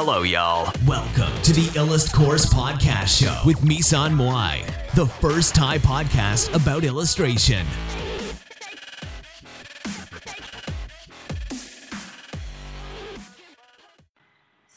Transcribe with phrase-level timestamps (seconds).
[0.00, 0.70] Hello, y'all.
[0.86, 4.54] Welcome to the Illust Course Podcast Show with Misan Moai,
[4.94, 7.64] the first Thai podcast about illustration.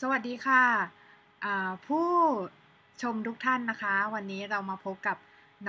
[0.02, 0.63] สวัสดีค่ะ
[1.45, 2.09] อ่าผู้
[3.02, 5.17] ชมทุกท่านนะคะ วันนี้เรามาพบกับ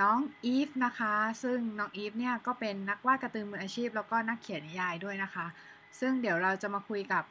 [0.01, 1.13] น้องอีฟนะคะ
[1.43, 5.45] ซึ่งน้องอีฟเนี่ยก็เป็นนักวาดการ์ตูนมืออาชีพ แล้วก็นักเขียนนิยายด้วยนะคะ
[5.99, 7.25] ซึ่งเดี๋ยวเราจะมาคุยกับ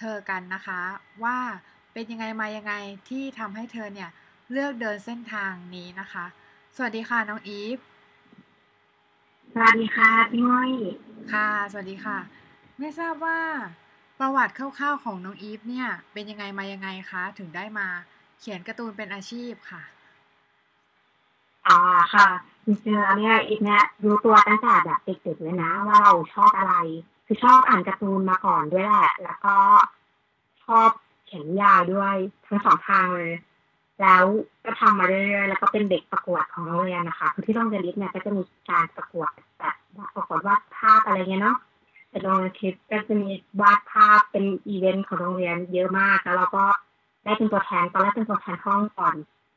[0.00, 0.80] เธอกันนะคะ
[1.24, 1.38] ว่า
[1.92, 2.74] เป็นยังไงมายังไง
[3.08, 4.10] ที่ทำให้เธอเนี่ย
[4.52, 6.24] เลือกเดินเส้นทางนี้นะคะ
[6.76, 7.78] สวัสดีค่ะน้องอีฟ
[9.52, 10.70] สวัสดีค่ะพี่ง้อย
[11.32, 12.18] ค่ะ สวัสดีค่ะ
[12.78, 13.40] ไม่ทราบว่า
[14.20, 17.88] ประวัติคร่าวๆของน้องอีฟเนี่ย เป็นยังไงมายังไงคะ ถึงได้มา
[18.38, 19.82] เขียนการ์ตูนเป็นอาชีพค่ะ
[21.66, 21.78] อ่า
[22.14, 22.28] ค่ะ
[22.66, 26.74] จริงๆแล้วเนี่ยอีกเนี่ยรู้ตัวตั้งแต่แบบเด็กๆเลยนะ ว่าเราชอบอะไร
[27.30, 29.56] คือชอบอ่านการ์ตูนมาก่อนด้วยแหละ แล้วก็
[30.64, 30.88] ชอบ
[31.26, 32.16] เขียนยายด้วย
[32.46, 33.32] ทั้งสองทางเลย
[34.00, 34.24] แล้ว
[34.64, 39.74] ก็ทำมาเรื่อยๆแล้วก็เป็นเด็กประกวดของโรงเรียนนะคะคือที่โรงเรียนลิฟเนี่ยก็จะมีการประกวดแบบ
[40.14, 41.56] ประกวดวาดภาพอะไรเงี้ยเนาะ
[42.10, 46.64] เป็นโรงเรียนคิดก็จะมีวาดภาพเป็นอีเวนต์ของโรงเรียนเยอะมากแล้วเราก็
[47.24, 49.16] ได้เป็นตัวแทนตอนแรกเป็นตัวแทนห้องก่อน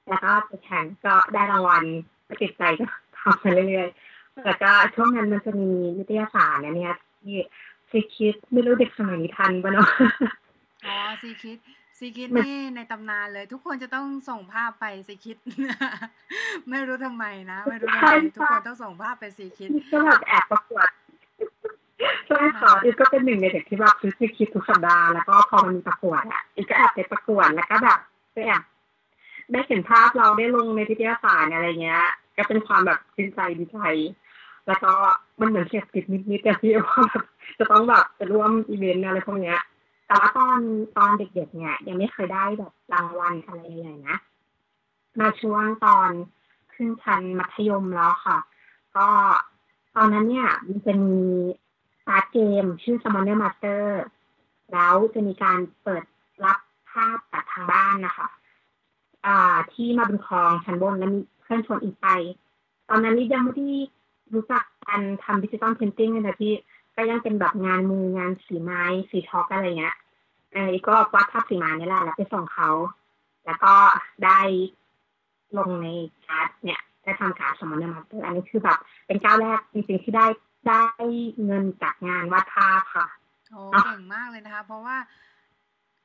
[0.09, 1.83] แล้วก็ไปแข่งก็ได้รางวัล
[2.27, 2.85] ก็ติดใจก็
[3.17, 6.95] ทำไปเรื่อยๆแล้วก็ช่วงนั้นมันจะมีนิตยสารเนี่ย
[7.27, 7.45] นี่ย
[7.89, 9.87] ที่ซีคิดไม่รู้เด็กสมัยนี้ทันปะเนาะ
[10.85, 11.57] อ๋อซีคิด
[11.99, 15.37] ซีคิดมันนี่ในตำนานเลย ทุกคนจะต้องส่งภาพไปซีคิด
[16.69, 20.87] ไม่รู้ทำไมนะ ไม่รู้ทำไมทุกคนต้องส่งภาพไปซีคิดก็แบบแอบประกวด
[22.27, 27.99] ใช่ค่ะอีกก็เป็นหนึ่งในเด็กที่แบบซื้อซีคิดทุกสัปดาห์แล้วก็พอมันมีประกวดอะอีกก็แอบไปประกวดแล้วก็แบบ
[28.33, 28.63] ไปแอบ
[29.51, 32.03] ได้เห็นภาพเราได้ลงในนิตยสารอะไรเงี้ย
[32.37, 33.79] ก็เป็นความแบบชื่นใจดีใจ
[34.67, 34.91] แล้วก็
[35.39, 37.03] มันเหมือนเสียบติดนิดๆแต่ที่ว่า
[37.59, 39.59] จะต้องแบบไปร่วมอีเวนต์อะไรพวกเนี้ย
[40.07, 40.59] แต่ว่าตอน
[40.97, 44.17] ตอนเด็กๆเนี่ย ยังไม่เคยได้แบบรางวัลอะไรใหญ่ๆนะ
[45.19, 46.09] มาช่วงตอน
[46.73, 48.37] ขึ้นชั้นมัธยมแล้วค่ะ
[48.97, 49.07] ก็
[49.95, 51.17] ตอนนั้นเนี่ยมันจะมี
[52.07, 53.83] การ์ดเกมชื่อ Summoner Master
[54.71, 56.03] แล้วจะมีการเปิด
[56.45, 56.57] รับ
[56.91, 58.27] ภาพจากทางบ้านนะคะ
[59.25, 62.07] อ่าที่มาบุญครองชั้นบนแล้วมีเพื่อนชวนอีฟไป
[62.89, 63.69] ตอนนั้นนี่ยังไม่ได้
[64.33, 66.53] รู้จักการทำ digital painting เลยนะพี่
[66.95, 69.95] ก็ยังเป็นแบบงานมืองานสีไม้สีชอล์กอะไรเงี้ย
[70.51, 72.69] อีฟก็วาดภาพสีไม้นี่แหละแล้วไปส่งเขา
[73.45, 73.73] แล้วก็
[74.25, 74.39] ได้
[75.57, 75.87] ลงใน
[76.27, 80.27] การ์ดเนี่ยได้ทำการ์ด Summoner Master อันนี้คือแบบ เป็นก้าวแรกจริงๆที่ได้
[80.69, 80.83] ได้
[81.43, 83.07] เงินจากงานวาดภาพค่ะ
[83.51, 84.97] โอ้อะเก่งมากเลยนะคะ เพราะว่า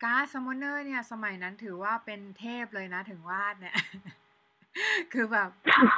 [0.03, 3.76] การ์ด Summoner เนี่ย สมัยนั้นถือว่าเป็นเทพเลยนะถึงวาดเนี่ย
[5.12, 5.48] คือแบบ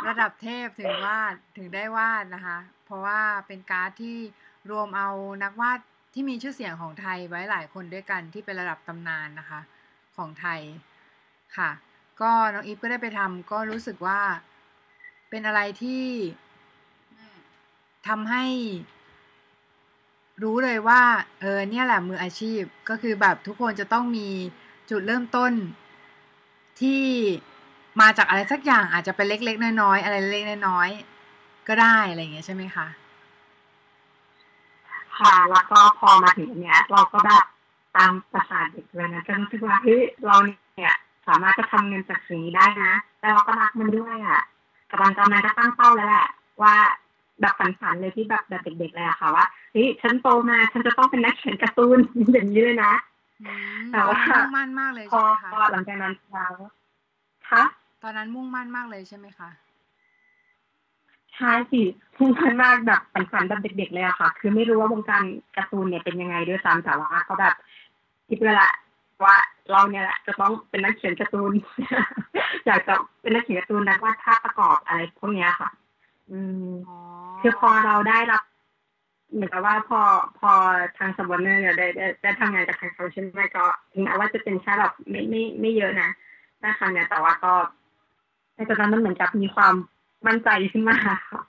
[0.08, 4.16] ระดับเทพถึงวาดถึงได้วาดนะคะ เพราะว่าเป็นการ์ดที่
[4.70, 5.08] รวมเอา
[5.42, 5.78] นักวาด
[6.14, 9.60] ที่มีชื่อเสียงของไทยไว้หลายคนด้วยกันที่เป็นระดับตำนานนะคะ
[10.16, 10.60] ของไทย
[11.56, 11.70] ค่ะ
[12.20, 14.20] ก็น้องอีฟก็ได้ไปทำก็รู้สึกว่า
[15.30, 16.04] เป็นอะไรที่
[18.08, 18.44] ทำให้
[20.42, 21.02] รู้เลยว่า
[21.40, 24.28] เออเนี่ยแหละมืออาชีพก็คือแบบทุกคนจะต้องมี
[24.90, 25.52] จุดเริ่มต้น
[26.80, 27.04] ที่
[28.00, 32.86] มาจากอะไรสักอย่างอาจจะเป็นเล็กๆ น้อยๆอะไรเล็กๆ น้อยๆก็ได้อะไรอย่างเงี้ยใช่ไหมคะ
[35.18, 37.44] ค่ะแล้วก็พอมาถึงอันเนี้ย เราก็แบบ
[37.96, 40.94] ตามประสาทเด็กเลยนะก็รู้สึกว่าเฮ้ยเราเนี่ย
[41.28, 44.40] สามารถจะทำเงินจากสิ่งนี้ได้นะแต่เราก็รักมันด้วยอะ
[44.90, 46.28] กำลังตอนนั้นก็ตั้งเป้าแล้วแหละ
[46.62, 46.74] ว่า
[47.40, 51.98] แบบฝันๆเลยที่แบบแบบเด็กๆเลยอะค่ะว่าเฮ้ยฉันโตมาฉันจะต้องเป็นนักเขียนการ์ตูน
[52.32, 52.92] อย่างนี้เลยนะ
[53.42, 56.54] อืมแต่ว่ามุ่งมั่นมากเลยพอใช่ไหมพอคะหลังจากนั้นแล้ว
[57.50, 57.62] คะ
[58.02, 59.50] ตอนนั้นมุ่งมั่นมากเลยใช่ไหมคะ
[61.34, 61.80] ใช่สิ
[62.16, 65.22] พุ่งพันมากแบบฝันๆแบบเด็กๆเลยอะค่ะ คือไม่รู้ว่าวงการ
[65.56, 67.54] การ์ตูนเนี่ยเป็นยังไงด้วยซ้ำแต่ว่าก็แบบ
[68.28, 68.70] คิดไว้ละ
[69.24, 69.36] ว่า
[69.70, 71.52] เราเนี่ยแหละจะต้องเป็นนักเขียนการ์ตูน
[72.66, 75.70] อยากจะเป็นนักเขียนการ์ตูนนักวาดภาพประกอบอะไรพวกเนี้ยค่ะ
[76.32, 76.98] อืมอ๋อ
[77.40, 78.42] คือพอเราได้รับ
[79.32, 80.00] เหมือนกับว่าพอ
[80.38, 80.50] พอ
[80.98, 86.10] ทางสปอนเนอร์เนี่ยได้ได้ได้ทำงานกับทางเขาใช่ไหมก็ถึงแม้ว่าจะเป็นแค่แบบไม่ไม่ไม่เยอะนะ
[86.64, 87.52] นะคะเนี่ยแต่ว่าก็
[88.58, 89.74] ในตอนนั้นมันเหมือนกับมีความ
[90.26, 91.42] มั่นใจขึ้นมาค่ะ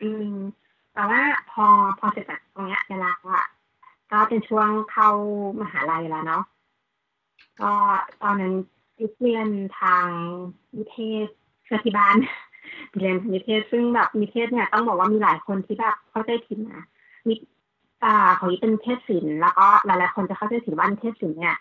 [0.00, 0.36] อืม
[0.94, 1.64] แต่ว่าพอ
[1.98, 3.46] พอเสร็จจากตรงเนี้ยเวลาอะ
[4.10, 5.08] ก็เป็นช่วงเข้า
[5.60, 6.42] มหาลัยแล้วเนาะ
[7.60, 7.72] ก็
[8.22, 8.54] ตอนนั้น
[9.20, 9.48] เรียน
[9.80, 10.06] ทาง
[10.76, 11.28] นิเทศ
[11.64, 12.16] เพื่อที่บ้าน
[12.96, 16.84] เรียนนิเทศซึ่งแบบนิเทศเนี่ยต้องบอกว่ามีหลายคนที่แบบเข้าใจผิดนะ
[17.28, 17.34] มี
[18.04, 21.56] อ่าของนี้เป็นเทศศิลป์แล้วก็หลายๆคนจะเข้าใจผิดว่านิเทศศิลป์เนี่ย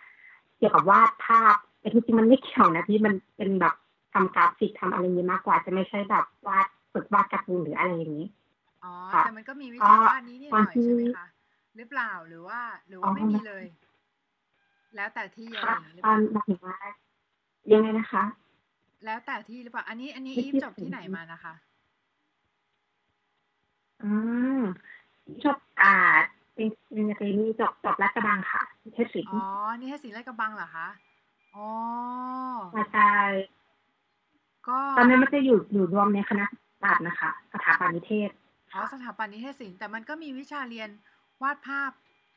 [0.58, 3.74] เกี่ยวกับวาดภาพแต่ที่จริงมันไม่เกี่ยวนะพี่มันเป็นแบบ
[4.14, 8.28] ทำกราฟิกทำอะไรอย่างนี้มากกว่าจะไม่ใช่แบบวาดฝึกวาดการ์ตูนหรืออะไรอย่างนี้
[8.84, 11.26] อ๋อค่ะแต่มันก็มีวิธีวาดนี้นิดหน่อยตอนที่ใช่ไหมคะ
[11.76, 13.66] หรือเปล่าหรือว่า หรือว่าอ๋อไม่มีเลย
[14.96, 16.78] แล้วแต่ที่อะไรค่ะอย่างนี้หรือตเปอนล่าหมายถึงว่า
[17.74, 18.24] ยังไงนะคะ
[19.06, 21.54] แล้วแต่ที่หรือเปล่า อันนี้ อันนี้ที่อีฟที่จบที่ไหนมานะคะ
[24.04, 24.12] อื
[24.58, 24.60] ม
[25.44, 25.94] จบอ่า
[26.54, 28.62] เป็นปริญญาตรีนี่จบจบราชบังค่ะ
[28.94, 29.40] เทศศิลอ๋อป์
[29.80, 30.88] นี่ให้ศิลป์ราชกระบังเหรอคะ
[31.56, 31.68] อ๋อ
[32.74, 33.12] มาใช่
[34.68, 36.46] ก็ตอนนั้นมันจะอยู่อยู่รวมในคณะ
[36.82, 38.30] ศาสตร์นะคะ สถาบันนิเทศ
[38.74, 40.90] อ๋อสถาปัตย์นิเทศศิลป์แต่มันก็มีวิชาเรียน
[41.42, 41.92] วาดภาพ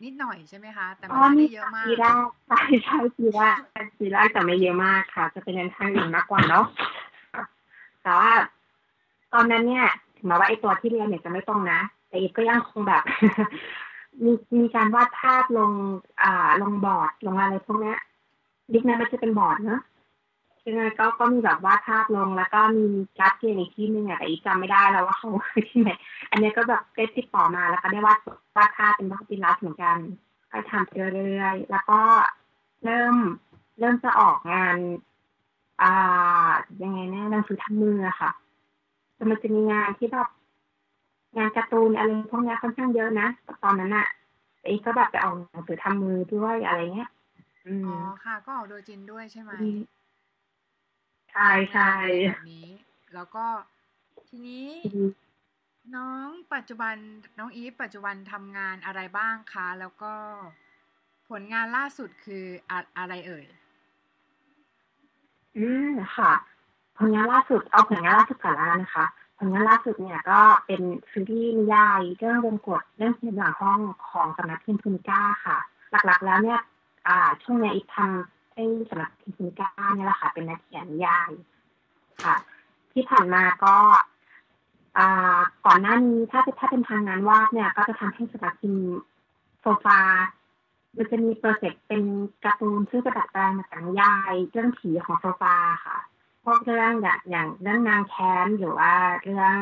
[0.04, 3.58] นิดหน่อยใช่ไหมคะ แต่อ๋มันอไม่นี่ได้เยอะมากปีแรกใช่ใช่ปีแรก
[3.98, 6.66] ปีแรกแต่ไม่เยอะมากค่ะ จะเป็นในทางอื่นมากกว่าเนาะ
[8.02, 8.32] แต่ว่า
[9.32, 9.86] ตอนนั้นเนี่ย
[10.16, 13.02] ถึงแม้ว่าไอ้ตัวที่เรียนเนี่ยจะไม่ตรงนะ แต่อีกก็ยังคงแบบ
[14.24, 15.70] มีมีการวาดภาพลง
[16.22, 17.98] อ่าลงบอร์ดลงอะไรพวกเนี้ย
[18.72, 19.80] ดิกนั้นมันจะเป็นบอร์ดเนอะ
[20.64, 22.84] ใช่ไหมก็ก็มีแบบวาดภาพลง แล้วก็มี
[23.18, 25.30] การ์ดเกมอีกที่นึงอะแต่อีกจำไม่ได้แล้วว่าเขา
[25.68, 25.90] ที่ไหน
[26.30, 28.18] อันเนี้ยก็แบบได้ติดต่อมาแล้วก็ได้วาด
[28.56, 29.96] วาดภาพเป็นวาดปิลัสเหมือนกัน
[30.50, 30.90] ก็ทำไป
[31.26, 32.00] เรื่อยๆแล้วก็
[32.84, 33.16] เริ่ม
[33.78, 34.76] เริ่มจะออกงาน
[35.82, 36.50] อ่า
[36.82, 38.30] ยังไงนะหนังสือทำมืออะค่ะ
[39.14, 40.28] แต่มันจะมีงานที่แบบ
[41.36, 43.28] งานการ์ตูนอะไรพวกเนี้ยค่อนข้างเยอะนะ
[43.64, 44.06] ตอนนั้นอะ
[44.64, 47.10] เองก็แบบไปเอาหนังสือทำมือด้วยอะไรเงี้ย
[47.66, 47.94] อือ๋มอ
[48.24, 49.78] ค่ะ ก็ออกโดยจินด้วยใช่ไหมอืม
[51.34, 52.68] ใช่ใช่ทำงานแบบนี้
[53.14, 53.46] แล้วก็
[54.28, 55.08] ทีนี้อืม
[55.96, 56.94] น้องปัจจุบัน
[57.38, 60.14] น้องอีฟปัจจุบันทำงานอะไรบ้างคะ แล้วก็
[61.28, 63.46] ผลงานล่าสุดคืออะอะไรเอ่ย
[65.56, 66.32] อืมค่ะ
[66.98, 69.06] ผลงานล่าสุดเอาผลงานล่าสุดก่อนละกันนะคะ
[69.38, 75.58] ผลงานล่าสุดเนี่ยก็เป็นซีรีส์นิยายเรื่องวงกฎเรื่องเสียงหลังห้องของสำนักพิมพ์พูนิก้าค่ะ
[75.90, 76.60] หลักๆแล้วเนี่ย
[77.06, 81.30] อ่า ช่วงเนี้ยอีกทำ ให้สำนักพิมพ์พูนิก้าเนี่ยแหละค่ะ เป็นนักเขียนนิยาย
[82.24, 82.36] ค่ะ
[82.92, 83.76] ที่ผ่านมาก็
[84.98, 88.84] อ่าก่อนหน้านี้ถ้าถ้าเป็นทางงานวาดเนี่ย ก็จะทำให้สำนักพิมพ์
[89.60, 90.00] โซฟา
[90.96, 92.02] มันจะมีโปรเจกต์เป็น
[92.44, 95.98] การ์ตูนชื่อประดับแปลงมาจากนิยายเรื่องผีของโซฟาค่ะ
[96.44, 98.92] พวกเรื่องอย่างอย่างเรื่องนางแค้นหรือว่า
[99.24, 99.54] เรื่อง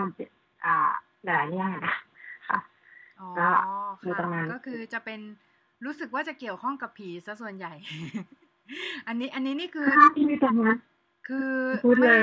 [0.65, 0.91] อ่า
[1.25, 1.97] หลายๆเรื่องอะนะ
[2.49, 2.59] ค่ะ
[3.21, 3.49] อ๋อก็
[4.05, 5.21] มีค่ะตรงนั้นก็คือจะเป็น
[5.85, 7.73] รู้สึกว่าจะเกี่ยวข้องกับผีซะส่วนใหญ่
[9.07, 10.79] อันนี้อันนี้นี่คือภาพที่มีตรงนั้น
[11.29, 11.51] คือ
[11.85, 12.21] พูดเลไม่ย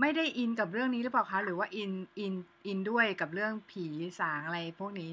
[0.00, 2.32] ไม่ได้อินกับเรื่องนี้หรือเปล่าคะหรือว่าอินอิน
[2.66, 3.84] อินด้วยกับเรื่องผี
[4.20, 5.12] สางอะไรพวกนี้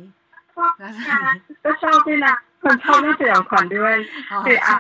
[0.84, 3.96] ลักษณะนี้ก็ชอบด้วยนะคนชอบเรื่องสยองขวัญด้วย
[4.32, 4.76] อ๋อคืออะใช่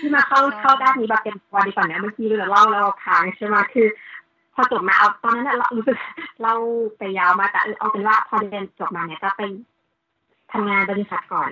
[0.00, 3.86] ที่มาเข้าใช่เข้าด้านนี้แบบเป็นตัวดีก่อนนะเมื่อกี้เราเล่าเราค้างใช่ไหมคือ
[4.54, 5.98] พอจบมาเอาตอนนั้นน่ะเรารู้สึก
[6.40, 6.56] เล่า
[6.98, 9.42] ไปยาวมากแต่เอาเป็นว่าพอเรียนจบมาเนี่ยก็ไป
[10.52, 11.50] ทำงานบริษัทก่อน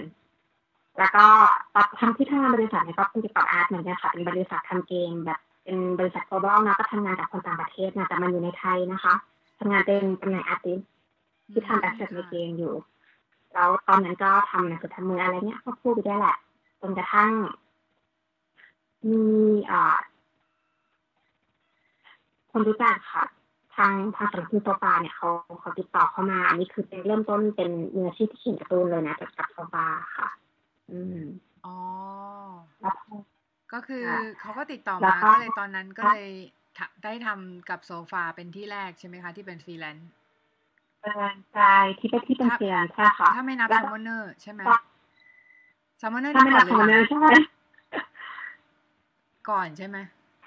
[0.99, 1.25] แล้วก็
[1.99, 9.15] ทำที่ทำงานบริษัทเนี่ยก็เป็นเกี่ยวกับอาร์ตเหมือนกันค่ะเป็นบริษัททำเกมแบบเป็นบริษัท global นะก็ทำงานกับคนต่างประเทศนะแต่มันอยู่ในไทยนะคะ
[9.59, 10.79] ทำงานเป็นตำแหน่งอาร์ติส
[11.53, 12.75] ที่ทำแอสเซทในเกมอยู่
[13.55, 16.37] แล้วตอนนั้นก็ทำหนังสือทำมืออะไรเนี้ยก็พูดไปได้แหละ
[16.81, 17.31] จนกระทั่ง
[19.11, 19.23] มี
[19.71, 19.97] อ่า
[22.51, 23.25] คนรู้จักค่ะ
[23.75, 25.29] ทางทางสำนักพิมพ์โซฟาเนี่ยเขา
[25.61, 29.85] เขาติดต่อเข้ามา อันนี้คือเป็นเริ่มต้นเป็นมืออาชีพที่เขียนการ์ตูนเลยนะจากกับโซฟา
[30.17, 30.29] ค่ะ
[30.93, 31.21] อืม
[31.67, 31.79] อ๋อ
[32.81, 33.17] แล้วพอ
[33.73, 36.31] ก็คือค่ะเขาก็ติดต่อแล้มาวก็ก็เลยตอนนั้นก็เลย
[36.79, 40.11] ทะได้ทำกับโซฟาเป็นที่แรกใช่ไหมคะ ที่เป็นฟรีแลนซ์
[41.03, 44.75] เออใช่ที่เป็นที่เป็นเซียนใช่ค่ะถ้าไม่นับแล้วซัมมอนเนอร์ใช่ไหมก็
[46.00, 47.26] ซัมมอนเนอร์ถ้านี่ไม่ก่นัอบนเลยคอมเหรเมอนเนอร์ใช่
[49.50, 49.99] ก่อนใช่ไหม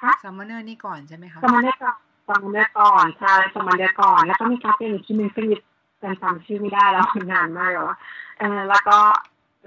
[0.01, 5.62] ค่ะซัมมอนเนอร์นี่ก่อนใช่ไหมคะคอมเมนเนอร์ก่อนคอมเมนเนอร์ก่อนใช่คอมเมนเนอร์ก่อน แล้วก็มีการ์ดเกมอีกที่หนึงซึ่งยิบ
[6.00, 7.98] เป็นจำชื่อไม่ได้แล้วนานมากแล้วอะ
[8.39, 8.98] เออแล้วก็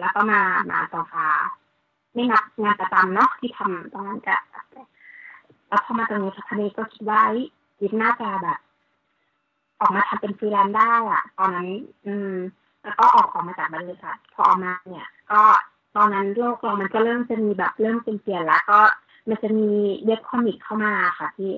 [0.01, 1.29] แล้วก็มามาโซฟา
[2.15, 4.37] ไม่นับงานประจำเนาะที่ทำตรงนั้นก็
[5.69, 7.21] แล้วพอมาตรงนี้สักพักนี้ก็คิดว่า
[7.81, 8.59] อีฟน่าจะแบบ
[9.81, 11.69] ออกมาทำเป็นฟรีแลนซ์ได้อะตอนนั้น
[12.07, 12.35] อืม
[12.83, 15.43] แล้วก็ออกออกมาจากบริษัทพอออกมาเนี่ย ก็
[15.97, 18.81] ตอนนั้นโลกเรามันก็เริ่มจะมีแบบเริ่มเป็นเปลี่ยนแล้วก็
[19.29, 19.69] มันจะมี
[20.05, 21.53] web comic เข้ามาค่ะพี่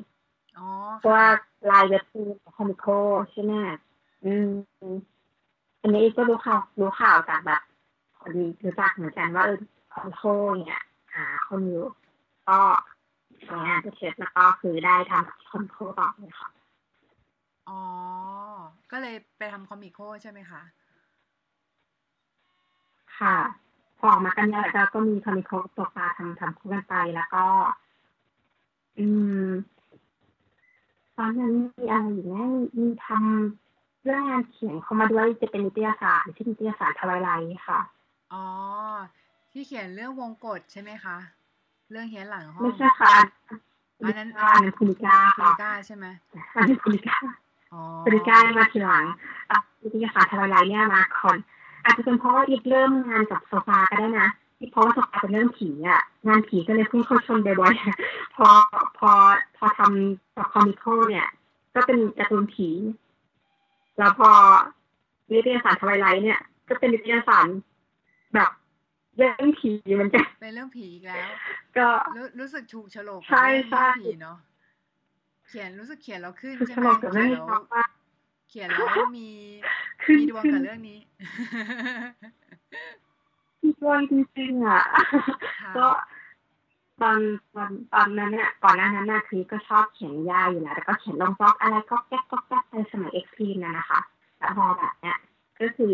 [0.57, 0.67] อ๋อ
[0.99, 1.27] เพราะว่า
[1.71, 2.87] LINE Webtoon Comico
[3.33, 3.53] ใช่ไหม
[4.25, 4.49] อืม
[5.81, 7.61] อันนี้ก็รู้ข่าวรู้ข่าวจากแบบ
[8.29, 9.59] คนรู้จักเหมือนกันว่าเออ
[9.93, 10.23] คอมิโค
[10.59, 10.83] เนี่ย
[11.15, 11.87] หาคนอยู่
[12.49, 12.61] ก็
[13.67, 16.49] งานไปเช็ดแล้วก็คือได้ทำคอมิโคต่อเลยค่ะ
[17.69, 17.81] อ๋อ
[18.91, 20.63] ก็เลยไปทำคอมิโคใช่ไหมคะ
[23.19, 23.37] ค่ะ
[23.99, 27.45] พอออกมากันเนี่ยแล้วก็มีคอมิโคตัวปลาทำทำคู่กันไปแล้วก็
[28.99, 29.07] อื
[29.49, 29.51] ม
[31.17, 37.81] ตอนนั้นมีอะไรอย่างเงี้ยมีทำเรื่องงานเขียนเข้ามาด้วยจะเป็นนิตยสารชื่อนิตยสารทวายไลท์ค่ะ
[38.33, 38.45] อ๋อ
[39.53, 41.17] ที่เขียนเรื่องวงกฎใช่ไหมคะ
[41.91, 43.15] เรื่องเฮียนหลังห้องไม่ใช่ค่ะ
[44.03, 46.07] อันนั้นอันนั้นคุณก้าคุค่ะณก้าใช่ไหม
[46.57, 47.19] อันนั้นคุณก้า
[47.73, 49.05] อ๋อคุณก้ามาทีหลัง
[49.51, 51.39] อะนิตยสารทวายไลท์เนี่ยมาก่อน
[51.85, 54.29] อาจจะเป็นเพราะว่าอีกเริ่มงานกับโซฟาก็ได้นะ
[54.71, 58.49] เพราะว่าสปาเป็นเรื่องผีอะงานผีก็เลยพุ่งเข้าชนบ่อยๆพอ
[58.99, 59.11] พอ
[59.57, 61.27] พอทำกับคอมิโคเนี่ย
[61.75, 62.69] ก็เป็นการ์ตูนผี
[63.99, 64.31] แล้วพอ
[65.33, 67.47] นิตยสารทวายไลท์เนี่ย ก็เป็นนิตยสาร
[68.35, 68.51] แบบ
[69.17, 71.29] เรื่องผีเหมือนกันเป็นเรื่องผีอีกแล้ว
[71.77, 74.39] ก็รู้รู้สึกถูกโฉลกกับใช่เรื่องใช่ผีเนาะ
[75.49, 77.41] เขียนรู้สึกเขียนแล้วขึ้นคือใช่ฉไหมลองกับเขีเรื่ยอนงแล้วนี้
[77.75, 77.85] ว่า
[78.49, 79.29] เขียนแล้วมี
[80.03, 80.99] ขึ้นมีดวงขึ้นกับเรื่องนี้
[83.63, 84.83] มีดวงจริงๆอะ
[85.63, 85.87] ค่ะก็
[87.01, 87.19] ตอน
[87.55, 94.01] ตอนตอนนั้นเนี่ยก่อนหน้านั้นน่ะคือก็ชอบเขียนนิยายอยู่แล้วแต่ก็เขียนลงบล็อกอะไรก็แก๊กก็แก๊กในสมัยเอ็กซ์พีน่ะนะคะ
[94.39, 95.19] แล้วพอแบบเนี้ย
[95.61, 95.93] ก็คือ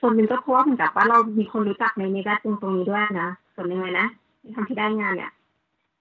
[0.00, 4.06] ส่วนหนึ่งก็เพราะว่าเหมือนกับว่าเรามีคนรู้จักในในแวดวงตรงนี้ด้วยนะส่วนหนึ่งเลยนะ
[4.42, 5.32] ที่ทำที่ได้งานเนี่ย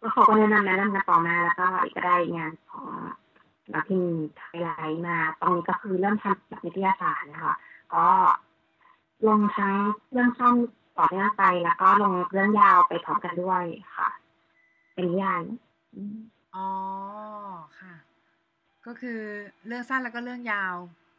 [0.01, 2.85] ก็เขาก็แนะนำแนะนำกันต่อมาแล้วก็อีกก็ได้งานของ
[3.69, 4.03] เราที่
[4.37, 7.55] ไทยไลท์มาตรงนี้ก็คือเริ่มทำแบบนิตยสารนะคะ
[7.93, 8.07] ก็
[9.27, 9.75] ลงทั้ง
[10.11, 10.55] เรื่องสั้น
[10.97, 13.63] ต่อเนื่องไปแล้วก็ลงเรื่องยาวไปพร้อมกันด้วย
[13.95, 14.09] ค่ะ
[14.93, 15.41] เป็นนิยาย
[16.55, 16.67] อ๋อ
[17.79, 17.95] ค่ะ
[18.85, 19.19] ก็คือ
[19.67, 20.75] เรื่องสั้นแล้วก็เรื่องยาว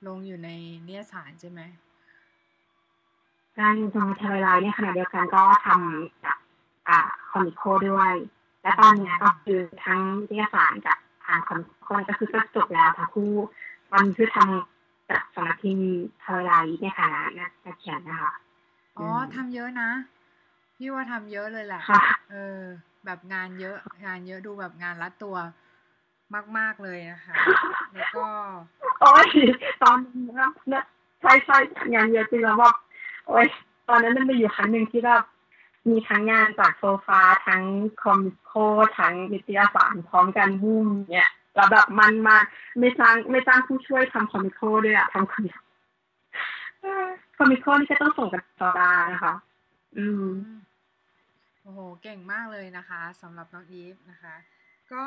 [0.07, 0.51] ลงอยู่ใน
[0.87, 1.61] นิยสารใช่ไหม
[3.61, 6.37] การลงทวายไลท์เนี่ยขณะเดียวกันก็ทำกับ
[6.89, 6.99] อ่า
[7.31, 8.15] คอมิโคด้วย
[8.63, 13.35] และตอนเนี้ยก็คือทั้งนิตยสารกับทางคอมิโคก็คือก็จบแล้วทั้งคู่
[13.93, 15.91] วันคือทำกับสำนักพิมพ์
[16.23, 18.33] ทวายไลท์เนี่ยค่ะนักเขียนนะคะ
[18.99, 19.91] อ๋อทำเยอะนะ
[20.77, 22.61] พี่ว่าทำเยอะเลยแหละค่ะเออ
[23.05, 25.37] แบบงานเยอะ งานเยอะดูแบบงานรัดตัว
[26.59, 27.35] มาก ๆ เลยนะคะ
[27.95, 28.27] แล้วก็
[29.01, 29.29] โอ้ย
[29.83, 30.85] ตอนนั้นนะ
[31.21, 31.57] ใช่ใช่
[31.95, 32.75] งานเยอะจริงแล้วแบบ
[33.29, 33.47] โอ้ย
[33.89, 35.23] ตอนนั้นมันมีอยู่ครั้งหนึ่งที่แบบ
[35.89, 37.63] มีทั้งงานจากโซฟาทั้ง
[38.03, 38.53] คอมิโค
[38.99, 42.45] ทั้งนิตยสารพร้อมกันวุ่มเนี่ยแล้วแบบมันมาก
[42.79, 45.61] ไม่จ้างไม่จ้างผู้ช่วยทำคอมิโคด้วยอะทำคนเดียว
[46.81, 47.07] เออ
[47.37, 49.35] คอมิโคนี่ก็ต้องส่งกันต่อดานะคะ
[49.99, 50.59] อืมอืม
[51.63, 54.35] โอ้โห เก่งมากเลยนะคะสำหรับน้องอีฟนะคะ
[54.93, 55.05] ก็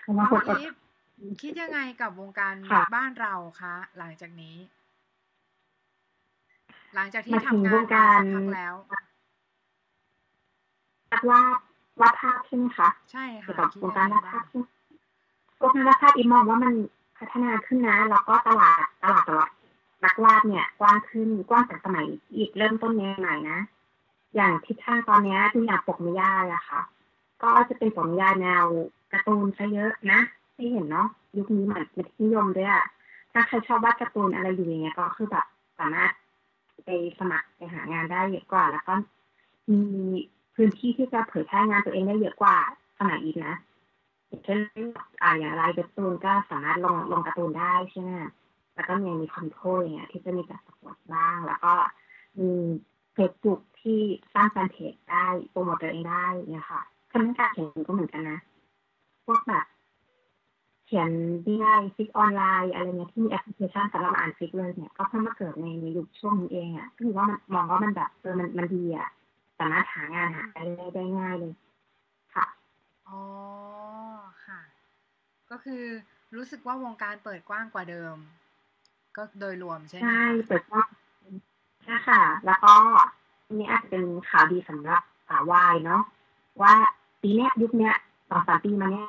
[0.00, 0.72] เพราะน้ว่าองคนอดอีฟ
[1.42, 4.56] คิดยังไงกับวงการค่ะบ้านเราคะ หลังจากนี้
[6.94, 8.74] หลังจากที่มาถึงทำงานวงการมาสักพักแล้ว
[11.10, 11.58] วาดวาด
[12.00, 16.74] วาดภาพใช่ไหมคะใช่เกี่ยวค่ะกับคิดวงยังการไงวาดบ้าภางพวงการวาดภาพอีมองว่ามัน
[17.18, 19.50] พัฒนาขึ้นนะแล้วก็ตลาดตลาดตลาด
[20.04, 22.06] นักวาดเนี่ยกว้างขึ้นกว้างจากสมัย
[22.36, 23.58] อีกเริ่มต้นใหม่ๆนะ
[24.34, 26.80] อย่างทิศทางตอนเนี้ยดูอย่างปกนิยายอะค่ะ
[27.42, 28.64] ก็จะเป็นปกนิยายแนว
[29.12, 30.20] การ์ตูนซะเยอะนะ
[30.56, 32.84] ที่เห็นเนาะยุคนี้เหมือนเป็นที่นิยมด้วยอะ
[33.32, 35.46] ถ้าใครชอบวาดการ์ตูนอะไรอยู่อย่างเงี้ยก็คือแบบ
[35.78, 36.10] สามารถ
[36.84, 38.94] ไปสมัครไปหางานได้เยอะกว่า แล้วก็
[39.70, 39.82] มี
[40.54, 42.56] พื้นที่ที่จะเผยแพร่งานตัวเองได้เยอะกว่า
[42.98, 43.54] สมัยอีกนะ
[44.44, 44.60] เช่น
[45.22, 48.10] อ่าอย่างไรการ์ตูนก็สามารถลงลงการ์ตูนได้ใช่ไหม
[48.74, 51.74] แล้วก็ยังมีคอมโคอย่างเงี้ยที่จะมีจัดประกวดบ้าง แล้วก็
[52.40, 52.50] มี
[53.14, 54.00] เฟซบุ๊กที่
[54.34, 58.38] สร้างแฟนเพจได้โปรโมทตัวเองได้เนี่ยค่ะคำนั้นการเขียนก็เหมือนกันนะ
[59.26, 59.64] พวกแบบ
[60.94, 61.12] ขียน
[61.46, 69.08] ดีไอfic ออนไลน์อะไรเงี้ยที่มีแอปพลิเคชันสำหรับอ่าน fic เลยเนี่ยก็เพิ่งมาเกิดในในยุคช่วงนี้เองอะก็คือว่ามันมองว่ามันแบบเออมันมันดีอะ
[69.58, 71.52] สามารถหางานหาได้ได้ได้ง่ายเลย
[72.34, 72.46] ค่ะ
[73.08, 73.20] อ๋อ
[74.46, 74.60] ค่ะ
[75.50, 75.82] ก็คือ
[76.36, 78.16] รู้สึกว่าวงการเปิดกว้างกว่าเดิม
[79.16, 80.88] ก็โดยรวมใช่ไหมใช่คะเปิดกว้าง
[81.84, 82.74] ใช่ค่ะ แล้วก็
[83.46, 86.02] อันนี้อาจจะเป็นข่าวดีสำหรับสาววายเนาะ
[86.62, 86.74] ว่า
[87.22, 87.94] ปีเนี้ยยุคเนี้ย
[88.28, 89.08] สองสามปีมาเนี้ย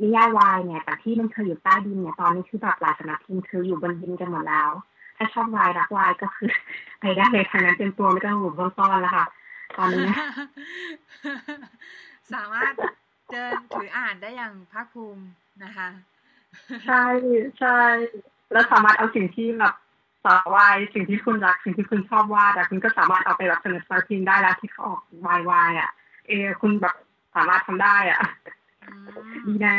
[0.00, 4.70] นิยายวายเนี่ยจากที่มันเคยอยู่ใต้ดินเนี่ยตอนนี้คือแบบหลายสำนักพิมพ์คืออยู่บนดินกันหมดแล้ว
[5.16, 6.50] ถ้าชอบวายรักวายก็คือ
[7.00, 9.26] ไปได้เลยทางนั้นเต็มตัวไม่ต้องหลบซ่อนๆแล้วค่ะ
[9.76, 10.12] ตอนนี้
[12.34, 12.72] สามารถ
[13.32, 15.22] เดินถืออ่านได้อย่างภาคภูมิ
[15.64, 15.88] นะคะ
[16.86, 17.04] ใช่
[17.58, 17.78] ใช่
[18.52, 19.74] แล้วสามารถเอาสิ่งที่แบบ
[20.24, 25.90] สาววายสิ่งที่คุณรักสิ่งที่คุณชอบวาดอะคุณก็สามารถเอาไปแบบเสนอสมาร์ทพิมพ์ได้แล้วที่เขาออกวายวายอะ
[26.26, 26.94] เออคุณแบบ
[27.34, 28.61] สามารถทำได้อะอืม
[29.46, 29.78] ดีนะ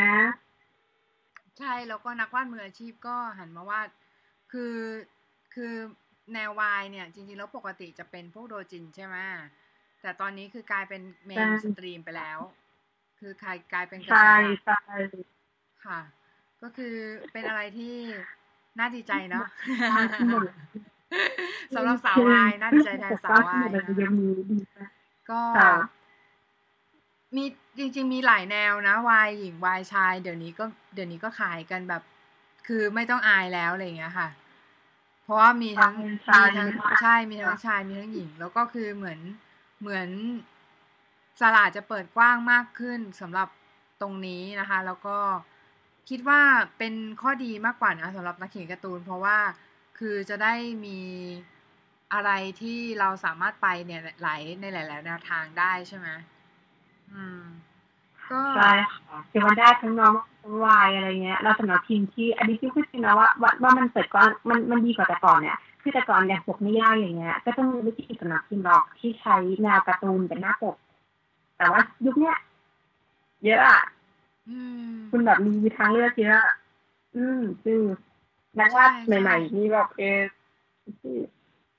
[1.58, 3.88] ใช่แล้วก็นักวาดมืออาชีพก็หันมาวาด
[4.52, 4.76] คือ
[5.54, 5.74] คือ
[6.32, 9.16] แนววายเนี่ยจริงๆแล้วปกติจะเป็นพวกโดจินใช่ไหม
[10.02, 12.38] แต่ตอนนี้คือกลายเป็นเมนใช่สตรีมไปแล้ว
[13.20, 14.96] คือใครกลายเป็นกระใช่แสหลักใช่
[15.84, 16.00] ค่ะ
[16.62, 16.94] ก็คือ
[17.32, 17.96] เป็นอะไรที่
[18.78, 19.46] น่าดีใจเนาะ
[20.18, 20.44] ที่หมด
[21.74, 24.88] สำหรับสาววายน่าดีใจแทนสาววายที่หมดนะยังมีดีนะ
[25.30, 25.72] ก็ค่ะ
[27.36, 27.44] มี
[27.78, 30.64] จริง ๆ มีหลายแนวนะวายหญิงวายชาย เดี๋ยวนี้ก็
[30.94, 32.02] เดี๋ยวนี้ก็ขายกันแบบ
[32.66, 34.28] คือไม่ต้องอายแล้วอะไรอย่างเงี้ยค่ะ
[35.22, 35.94] เพราะว่ามีทั้ง
[36.26, 39.18] ใช่มีทั้งใช่ใช่มีทั้งชายมีทั้งหญิง แล้วก็คือเหมือน
[39.80, 40.08] เหมือน
[41.40, 43.48] สลาดจะเปิดกว้างมากขึ้นสำหรับ
[44.00, 45.18] ตรงนี้นะคะ แล้วก็
[46.08, 46.40] คิดว่า
[46.78, 49.38] เป็นข้อดีมากกว่านะสำหรับนักเขียนการ์ตูน เพราะว่า
[49.98, 50.54] คือจะได้
[50.84, 51.00] มี
[52.12, 56.33] อะไรที่เราสามารถไปเนี่ยหลายในหลาย ๆ แนวทางได้ใช่ไหมอืม
[58.30, 70.76] ก็ใช่ค่ะคือมันได้ทั้งน้องทั้งวายอะไรเงี้ยเราสำหรับทีมที่อันนี้ที่พูดจริงนะว่าว่าว่ามันเปิดกว้างมันมันดีกว่าแต่ก่อนเนี่ยคือแต่ก่อนอย่างปกนิยายอย่างเงี้ย ก็ต้องมีวิธีสำหรับทีมหรอกที่ใช้แนวการ์ตูนเป็นหน้าปก
[71.56, 72.36] แต่ว่ายุคเนี้ย
[73.44, 73.80] เยอะอะ
[74.50, 74.58] อื
[74.88, 76.54] มคุณแบบมีทางเลือกเยอะอะ
[77.16, 77.82] อืมคือ
[78.58, 80.20] นักวาดใช่ใหม่ๆนี่แบบเออ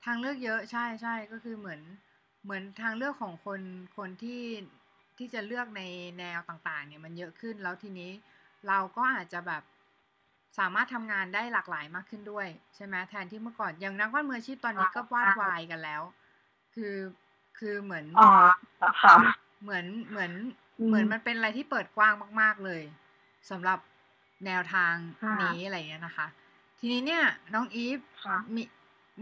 [0.04, 1.80] ทางเลือกเยอะใช่ใช่ก็คือเหมือน
[2.44, 3.60] เหมือนทางเลือกของคน
[3.96, 4.40] คนที่
[5.18, 5.82] ที่จะเลือกใน
[6.18, 8.10] แนวต่างๆ เนี่ยมันเยอะขึ้นแล้วทีนี้
[8.68, 9.62] เราก็อาจจะแบบ
[10.58, 16.02] สามารถทำงานได้หลากหลายมากขึ้นด้วยใช่ไหมแทนที่เมื่อก่อนอย่างนักวาดมืออาชีพตอนนี้ก็วาดวายกันแล้ว
[16.74, 16.96] คือ
[17.58, 18.26] คือเหมือนอ๋อ
[19.02, 19.14] ค่ะ
[19.62, 20.32] เหมือนเหมือน
[20.80, 22.82] อืมเหมือนมันเป็นอะไรที่เปิดกว้างมาก ๆเลย
[23.50, 23.78] สำหรับ
[24.46, 26.26] แนวทางค่ะนี้อะไรอย่างเงี้ยนะคะ
[26.78, 27.22] ทีนี้เนี่ย
[27.54, 28.62] น้องอีฟค่ะมี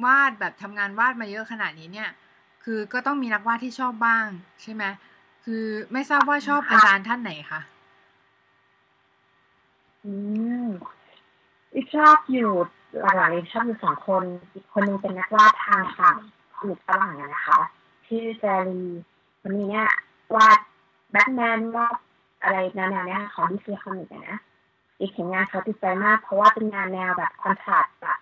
[0.05, 2.11] วาดแบบทำงานวาดมาเยอะขนาดนี้เนี่ย
[2.65, 4.27] คือก็ต้องมีนักวาดที่ชอบบ้าง
[4.63, 4.85] ใช่ไหม
[5.45, 7.61] คือไม่ทราบว่าชอบอาจารย์ท่านไหนคะ
[10.05, 10.13] อื
[10.65, 10.69] ม
[11.75, 12.51] อีกชอบอยู่
[13.01, 14.25] หลังๆชอบอยู่สองคน
[14.55, 16.17] อีกคนหนึงเป็นนักวาดทางฝั่ง
[16.57, 17.61] อมิกฝรั่งอะนะคะ
[18.07, 18.83] ชื่อแจรี
[19.41, 19.89] คนนี้เนี่ย
[20.35, 20.59] วาด
[21.11, 21.97] แบทแมนวาด
[22.43, 24.39] อะไรแนวๆเนี้ยของดีซีคอมิกนะ
[25.01, 28.19] อีกผลงานเขาติดใจมากเพราะว่าเป็นงานแนวแบบคอนทราสต์แบบ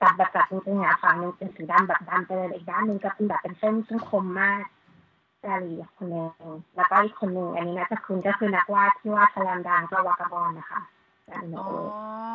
[0.00, 4.62] ตัดแบบตัดจริงๆอะฝั่งหนึ่งเป็นสีดำแบบดำไปเลยอีกด้านหนึ่งก็เป็นแบบเป็นเส้นซึ่งคมมาก
[5.42, 10.80] แจรีคนหนึงแล้วก็อีกคนหนึ่งอันนี้นะจะคุณก็คือนักวาดที่วาดสแลมดังก็วากาบอลนะคะ
[11.30, 11.86] อันนี้อ๋อเออ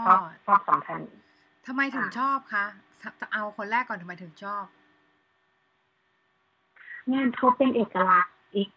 [0.06, 1.02] ชอบชอบสองท่าน
[1.68, 2.66] ทำไมถึงค่ะชอบคะ
[3.22, 4.66] จะเอาคนแรกก่อนทำไมถึงชอบ
[7.14, 8.70] งานเขาเป็นเอกลักษณ์อีก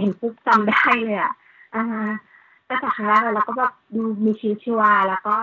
[0.00, 1.32] เห็นปุ๊บจำได้เลยอะ
[1.74, 1.82] อ่า
[2.68, 5.36] ตั้งแต่ครั้งแรกเลยเราก็แบบดูมีชีวิตชีวาแล้วก็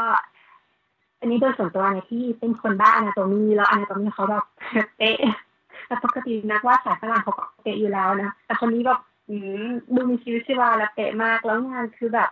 [1.19, 4.45] อันนี้โดยส่วนตัวเนี่ยที่เป็นคนบ้าอนาโตมีแล้วอนาโตมีเขาแบบ
[4.97, 5.17] เป๊ะ
[5.91, 9.35] แต่ปกตินักวาดสายฝรั่งเขาก็เป๊ะอยู่แล้วนะแต่คนนี้แบบอื
[9.67, 12.29] มดูมีชีวิตชีวาและเป๊ะมากแล้วงานคือแบบ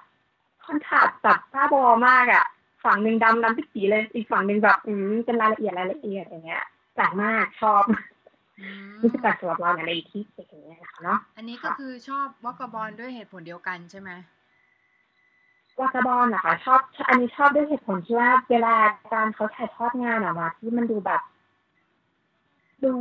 [0.65, 2.45] คอนทราสต์แบบบ้าบอมากอะ
[2.85, 7.83] ฝั่งหนึ่งดำดำปิดสีเลย อีกฝั่งหนึ่งแบบอืมเป็นรายละเอียดรายละเอียดอย่างเงี้ยแปลกมากชอบ
[8.59, 14.11] อืมรู้สึกแปลกสำหรับเราในที่เป็นอย่างเงี้ยนะคะเนาะอันนี้ก็คือชอบวอกกบอลด้วยเหตุผลเดียวกันใช่ไหม
[15.79, 16.79] วากาบอลนะคะชอบ
[17.09, 18.75] อันนี้ชอบด้วยเหตุผลที่ว่าเวลา
[19.13, 21.21] การเขาถ่ายทอดงานออกมาที่มันดูแบบ
[22.83, 22.93] ดู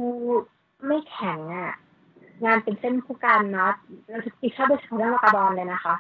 [0.87, 1.73] ไม่แข็งอะ
[2.45, 3.73] งานเป็นเส้นคู่กันเนาะ
[4.09, 5.95] เราอีกชอบโดยเฉพาะเรื่องวากาบอลเลยนะคะ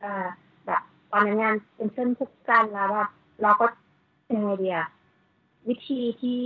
[0.00, 0.26] เอ่อ
[0.66, 3.10] แบบตอนนั้นงานเป็นเส้นคู่กันแล้วแบบ
[3.42, 3.66] เราก็
[4.34, 4.80] ยังไงเดีย
[5.68, 6.40] วิธีที่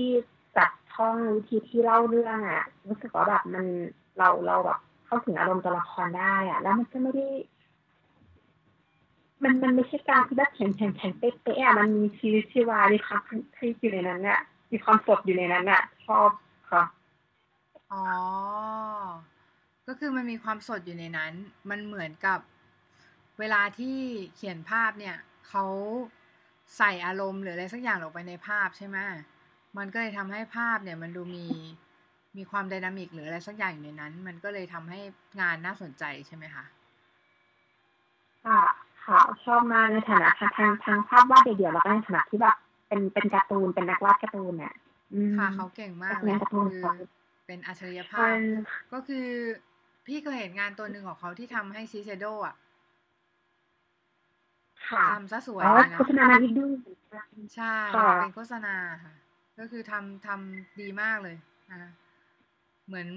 [0.56, 3.64] จัดช่องวิธีที่เล่าเรื่องอะรู้สึกว่าแบบมัน
[4.18, 7.26] เราเราแบบเข้าถึงอารมณ์ตัวละครได้อะ แล้วมันก็ไม่ได้
[9.42, 13.20] มันมันไม่ใช่การที่แบบแข็งแข็งแข็งเป๊ะๆอะมันมีชีวิตชีวามีความ
[13.56, 16.28] คลิกอยู่ในนั้นเนี่ยมีความสดอยู่ในนั้นเนี่ยชอบ
[17.92, 18.04] อ๋อ
[19.86, 21.32] ก็คือมันมีความสดอยู่ในนั้น
[21.70, 22.40] มันเหมือนกับ
[23.38, 23.96] เวลาที่
[24.34, 25.16] เขียนภาพเนี่ย
[25.48, 25.64] เขา
[26.76, 28.96] ใส่อารมณ์หรืออะไรสักอย่างลงไปในภาพใช่ไหม
[29.78, 31.46] มันก็เลยทำให้ภาพเนี่ยมันดูมี
[32.36, 35.00] มีความไดนามิกหรืออะไรสักอย่างอยู่ในนั้น มันก็เลยทำให้
[35.40, 36.64] งานน่าสนใจใช่ไหมคะ
[38.44, 38.60] ค่ะ
[39.04, 42.56] ค่ะชอบมากในฐานะทางทางทางภาพวาดเดี่ยวๆแล้วก็ในฐานะที่แบบ
[42.88, 44.74] เป็นเป็นการ์ตูนเป็นนักวาดการ์ตูนเนี่ย
[45.14, 46.96] อืมค่ะเขาเก่งมากเลยงานการ์ตูนคือของ
[47.50, 48.36] เป็นอัจฉริยภาใช่พ
[48.92, 49.26] ก็คือ
[50.06, 52.54] พี่เคยเห็นงานตัวหนึ่งของเขาที่ทำให้ซีเซโดอะ
[54.88, 56.72] ค่ะทำซะสวยอ๋อเลยนะโฆษณานาอีกด้วย
[57.56, 59.14] ใช่ค่ะเป็นโฆษณาค่ะ
[59.58, 61.36] ก็คือทำทำดีมากเลย
[61.70, 61.90] นะคะ
[62.86, 63.08] เหมือน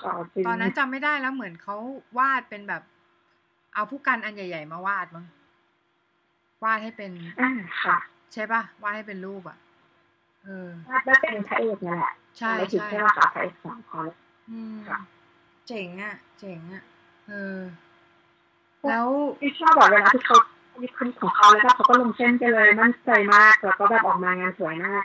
[0.00, 1.76] ค่ะจริงตอนนั้นจำไม่ได้แล้วเหมือนเขา
[2.18, 2.82] วาดเป็นแบบ
[3.74, 5.26] เอาผู้กันอันใหญ่ ๆ มาวาดมั้ง
[6.64, 7.48] วาดให้เป็นอ่า
[7.82, 7.96] ค่ะ
[8.32, 9.58] ใช่ปะวาดให้เป็นรูปอะ
[10.44, 14.08] เออวาดได้เป็นพระเอกนั่นแหละใช่ไม่ถึงใช่แค่ว่าค่ะพระเอกสองคน
[14.50, 14.98] อืมค่ะ
[15.68, 16.82] เจ๋งอะ เจ๋งอะ
[17.28, 17.60] เออ
[18.88, 19.06] แล้ว
[19.40, 20.38] ที่ชอบบอกเวลาที่เขา
[20.82, 25.04] มีคนของเขาแล้วก็เขาก็ลงเส้นไปเลยมั่นใจมากแล้วก็แบบออกมางานสวยมาก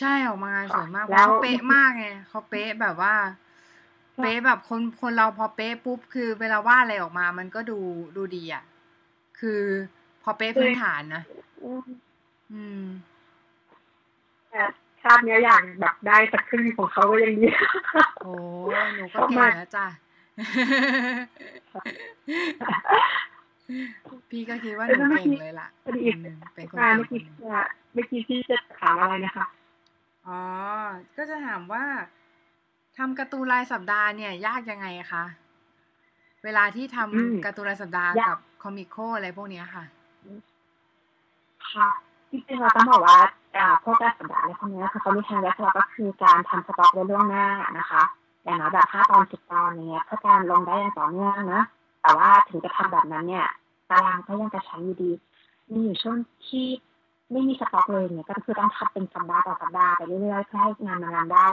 [0.00, 3.14] ใช่ออกมางานสวยมากเพแล้ราะวเขาเป๊ะมากไงเขาเป๊ะแบบว่า
[4.20, 7.78] เป๊ะแบบคนคนเราพอเป๊ะปุ๊บคือเวลาวาดอะไรออกมา มันก็ดู
[8.16, 8.62] ดูดีอะ
[9.40, 9.60] คือ
[10.22, 11.22] พอเป๊ะพื้นฐานนะ
[11.64, 11.82] อืม
[12.52, 12.82] อืม
[14.52, 14.64] แต่
[15.02, 17.48] ชาติเนี้ยอย่างแบบได้สักครึ่งของเขาก็ยังดี
[18.20, 18.30] โอ้
[18.96, 19.86] หนูก็ชอบเก่งมากแล้วจ้ะ
[24.30, 27.62] พี่ก็คิดว่าหนูเก่งเลยล่ะพอดีคนหนึ่งเป็นคนอ่าเก่เมื่งอคนกี้หนึ่งว่า
[27.92, 29.46] เมื่อกี้พี่จะถามอะไรนะคะ
[30.26, 30.40] อ๋อ
[31.16, 31.84] ก็จะถามว่า
[32.98, 35.24] ทำการ์ตูนรายสัปดาห์เนี่ย ยากยังไงคะ
[36.44, 39.84] เวลาที่ทอืมำการ์ตูนรายสัปดาห์ยากกับคอมิโคอะไรพวกเนี้ยค่ะ
[41.70, 41.88] ค่ะ
[42.30, 43.18] จริงๆเราต้องบอกว่า
[43.82, 47.46] พวกการสัปดาห์อะไรพวกนี้คือเขามีทางเลือกเราก็คือการทำสต็อกไว้ล่วงหน้า
[47.78, 48.02] นะคะ
[48.44, 51.62] อย่างน้อยแบบห้าตอนสิบตอนเนี้ยเพื่อการลงได้อย่างต่อเนื่องนะ
[52.02, 53.46] แต่ว่าถึงจะทำแบบนั้นเนี่ย
[53.90, 55.12] ตารางก็ยังจะใช้อยู่ดี
[55.72, 56.66] มีอยู่ช่วงที่
[57.32, 61.46] ไม่มีสต็อกเลยเนี่ยก็คือต้องทำเป็นสัปดาห์ต่อสัปดาห์ไปเรื่อยๆเพื่อให้งานมางานได้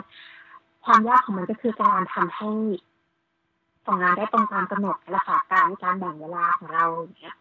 [0.86, 2.50] ความยากของมันก็คือการทำให้
[3.86, 6.86] ส่งงานได้ตรงตามกำหนดและค่ะการการแบ่งเวลาของเรา
[7.22, 7.36] เนี่ย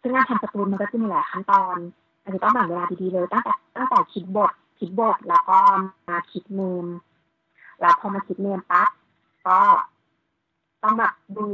[0.00, 1.76] ซึ่งงานทำการ์ตูมันก็จะมีหลายขั้นตอน
[2.22, 5.58] อันนี้ต้องแบ่งเวลาดีๆเลยตั้งแต่ตั้งแต่คิดบทคิดบทแล้วก็
[6.08, 6.86] มาคิดเนม
[7.80, 8.88] แล้วพอมาคิดเนมปั๊บ
[9.46, 9.60] ก็
[10.82, 11.46] ต้องแบบดู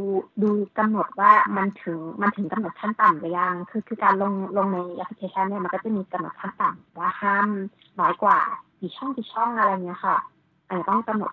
[0.42, 7.48] ดูกำหนดว่ามันถึงมันถึงกำหนดขั้นต่ำหรือยังคือคือการลงลงในแอปพลิเคชันเนี่ยมันก็จะมีกำหนดขั้นต่ำว่าห้าม
[8.00, 8.38] น้อยกว่า
[8.78, 10.16] กี่ช่องกี่ช่องอะไรเงี้ยค่ะ
[10.66, 11.32] อันนี้ต้องกำหนด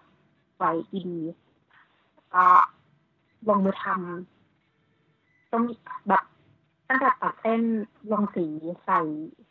[0.57, 0.71] ไว้
[1.07, 2.45] ดีๆก็
[3.47, 5.63] ลงมือทำต้อง
[6.07, 6.23] แบบ
[6.89, 7.61] ตั้งแต่ตัดเส้น
[8.11, 8.45] ลงสี
[8.85, 8.99] ใส่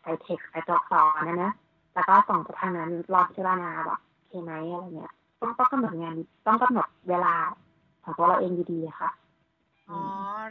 [0.00, 1.52] ใส่เท็กซ์ใส่ตัวอักษรนะนะ
[1.94, 6.14] แล้วก็ส่งไปทางนั้นรอพิจารณาแบบโอเคไหมอะไรเงี้ยต้องต้องกำหนดงาน
[6.46, 7.34] ต้องกำหนดเวลา
[8.04, 9.10] ของตัวเราเองดีๆค่ะ
[9.88, 10.00] อ๋อ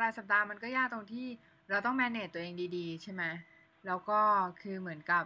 [0.01, 1.27] รายสัปดาห์มันก็ยากตรงที่
[1.69, 3.23] เราต้อง manage ตัวเองดีๆ ใช่ไหม
[3.87, 4.19] แล้วก็
[4.61, 5.23] คือเหมือนกับ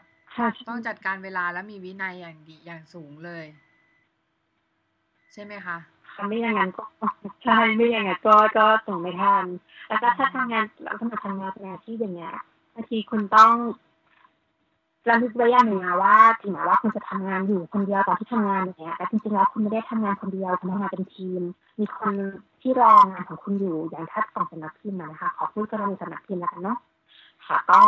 [0.68, 3.46] ต้องจัดการเวลาและมีวินัยอย่างดีอย่างสูงเลย
[5.34, 5.78] ใช่ไหมคะ
[6.28, 6.84] ไม่อย่างนั้นก็
[7.44, 9.46] ใช่ไม่อย่างนั้นก็ก็ส่งไม่ทัน
[9.88, 12.34] แล้วก็ถ้าทำงานเราต้องมาทำงานเป็นอาชีพอย่างเงี้ย
[12.74, 13.54] บางทีคุณต้อง
[15.10, 21.42] ระลึกไว้อย่างหนึ่งนะว่าถึงแม้ว่าคุณจะทำงานอยู่คนเดียวตอนที่ทำงานอย่างเงี้ยแต่จริงๆแล้วคุณไม่ได้ทำงานคนเดียวคุณทำงานเป็นทีม
[21.80, 22.14] มีคน
[22.62, 26.78] ที่รองานของคุณอยู่อย่างถ้าส่งสำนักพิมพ์นะคะขอพูดกรณีสำนักพิมพ์แล้วกันเนาะ
[27.48, 27.82] ค่ะก็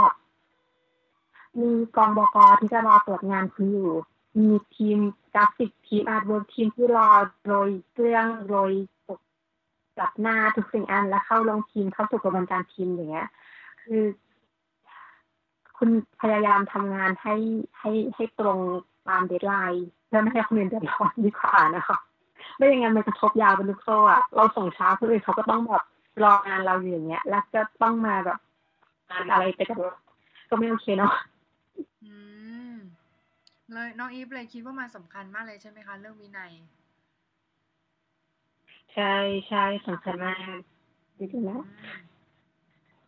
[1.60, 3.92] มีกองบกที่จะรอตรวจงานคุณอยู่
[4.38, 4.98] มีทีม
[5.34, 7.10] กราฟิกทีม artwork ทีมที่รอ
[7.46, 8.74] โรยเครื่องโรย
[9.98, 13.28] จับหน้าทุกสิ่งอันแล้วเข้าลงทีมเข้าสู่กระบวนการทีมอย่างเงี้ย
[13.82, 14.04] คือ
[15.78, 15.90] คุณ
[16.22, 17.36] พยายามทำงานให้
[17.80, 18.60] ให้ให้ตรง
[19.08, 21.98] ตามเดทไลน์เพื่อไม่ให้คนอื่นเดือดร้อนดีกว่านะคะ
[22.56, 25.84] ไม่อย่างนั้นมันจะทบยาวเป็นลูกโซ่อะเราส่งช้าคนอื่นเขาก็ต้องแบบ
[26.24, 28.40] รองานเราอยู่อย่างเงี้ย แล้วจะต้องมาแบบ
[29.10, 29.92] งานอะไรไปกับเรา
[30.50, 31.14] ก็ไม่โอเคเนาะ
[32.04, 32.12] อื
[32.59, 32.59] ม
[33.74, 36.52] เลยน้องอีฟเลยคิดว่ามันสำคัญมากเลยใช่ไหมคะ เรื่องวินัย
[38.94, 39.14] ใช่
[39.48, 40.60] ใช่สำคัญมาก
[41.18, 41.62] จริงๆแล้ว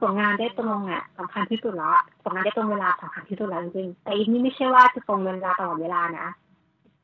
[0.02, 1.92] ส่งงานได้ตรงอะสำคัญที่สุดแล้ว
[2.24, 6.28] ส่งงานได้ตรงเวลาสำคัญที่สุดแล้วจริงๆแต่อีกนี่ไม่ใช่ว่าจะตรงเวลาตลอดเวลานะ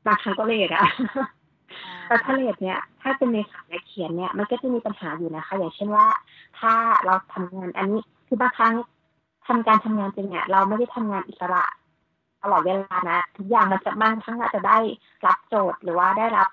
[0.05, 0.85] บางครั้งก็เลทอะ
[2.07, 6.05] แต่ถ้าเลทเนี่ย ถ้าเป็นในสายเขียนเนี่ย มันก็จะมีปัญหาอยู่นะคะ อย่างเช่นว่า
[6.59, 6.73] ถ้า
[7.05, 8.73] เราทำงานอันนี้คือบางครั้ง
[9.47, 11.69] ทำการทำงานจริงเนี่ยเราไม่ได้ทำงานอิสระต
[12.51, 14.77] ลอดเวลานะทุกอย่างมันจะบางครั้งอาจจะได้
[15.25, 16.47] รับโจทย์หรือว่าได้รับ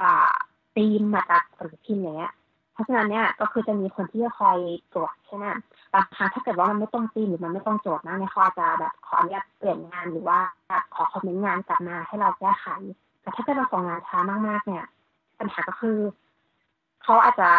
[0.00, 0.32] อ่า
[0.74, 2.32] ธีมมาจากสำนักพิมพ์อย่างเงี้ย
[2.72, 4.58] เพราะฉะนั้นเนี่ยก็คือจะมีคนที่จะคอย
[4.92, 5.44] ตรวจใช่ไหม
[5.94, 10.38] บางครั้งถ้าเกิดว่ามันไม่ตรงตีมหรือมันไม่ตรงโจทย์นะเนี่ยเขาจะแบบขออนุญาตเปลี่ยนงานหรือว่า
[10.94, 12.66] ขอคอมเมนต์งานกลับมาให้เราแก้ไข
[13.22, 14.84] แต่ถ้าเกิดเราส่งงานช้ามากๆ เนี่ย
[15.38, 15.98] ปัญหาก็คือ
[17.02, 17.50] เขาอาจจะ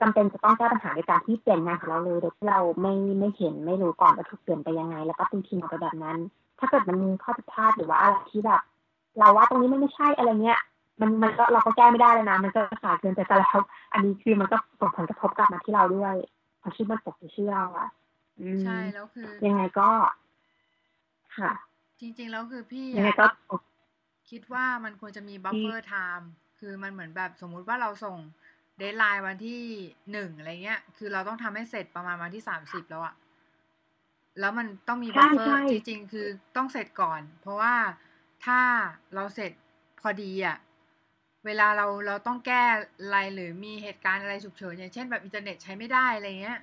[0.00, 6.18] จำเป็นจะต้องแก้ปัญหาในการที่เปลี่ยนงานของเราเลยโดยที่เราไม่ไม่เห็นไม่รู้ก่อนว่าถูกเปลี่ยนไปยังไง แล้วก็ตีทีมออกไปแบบนั้น
[6.62, 8.62] ถ้าเกิดมันมีข้อผิดพลาดหรือว่าอะไรที่แบบ
[9.18, 10.60] เราว่าตรงนี้ไม่ไม่ใช่อะไรเงี้ย
[11.00, 13.58] มันมันก็เราก็แก้ไม่ได้เลยนะ มันก็สายเกินไปแต่แล้ว
[13.92, 16.14] อันนี้คือมันก็ส่งผลกระทบกลับมาที่เราด้วย
[16.60, 17.88] เพราะชื่อมันตกในชื่อเราอะ
[18.62, 19.88] ใช่แล้วคือ ยังไงก็
[21.38, 21.52] ค่ะ
[22.00, 23.26] จริง ๆ แล้วคือพี่ยังไงก็
[24.30, 28.16] คิดว่ามันควรจะมี buffer time คือมันเหมือนแบบสมมุติว่าเราส่ง
[28.78, 29.60] deadline วันที่
[30.12, 33.14] หนึ่งอะไรเงี้ย คือเราต้องทำให้เสร็จประมาณวันที่สามสิบแล้วอะ
[34.40, 37.74] แล้วมันต้องมี buffer จริงๆ คือต้องเสร็จก่อน เพราะว่า
[38.44, 38.60] ถ้า
[39.14, 39.52] เราเสร็จ
[40.00, 40.56] พอดีอะ
[41.46, 42.64] เวลาเราเราต้องแก้
[43.00, 46.58] อะไรหรือมีเหตุการณ์อะไรฉุกเฉินอย่างเช่นแบบอินเทอร์เน็ตใช้ไม่ได้อะไรเงี้ย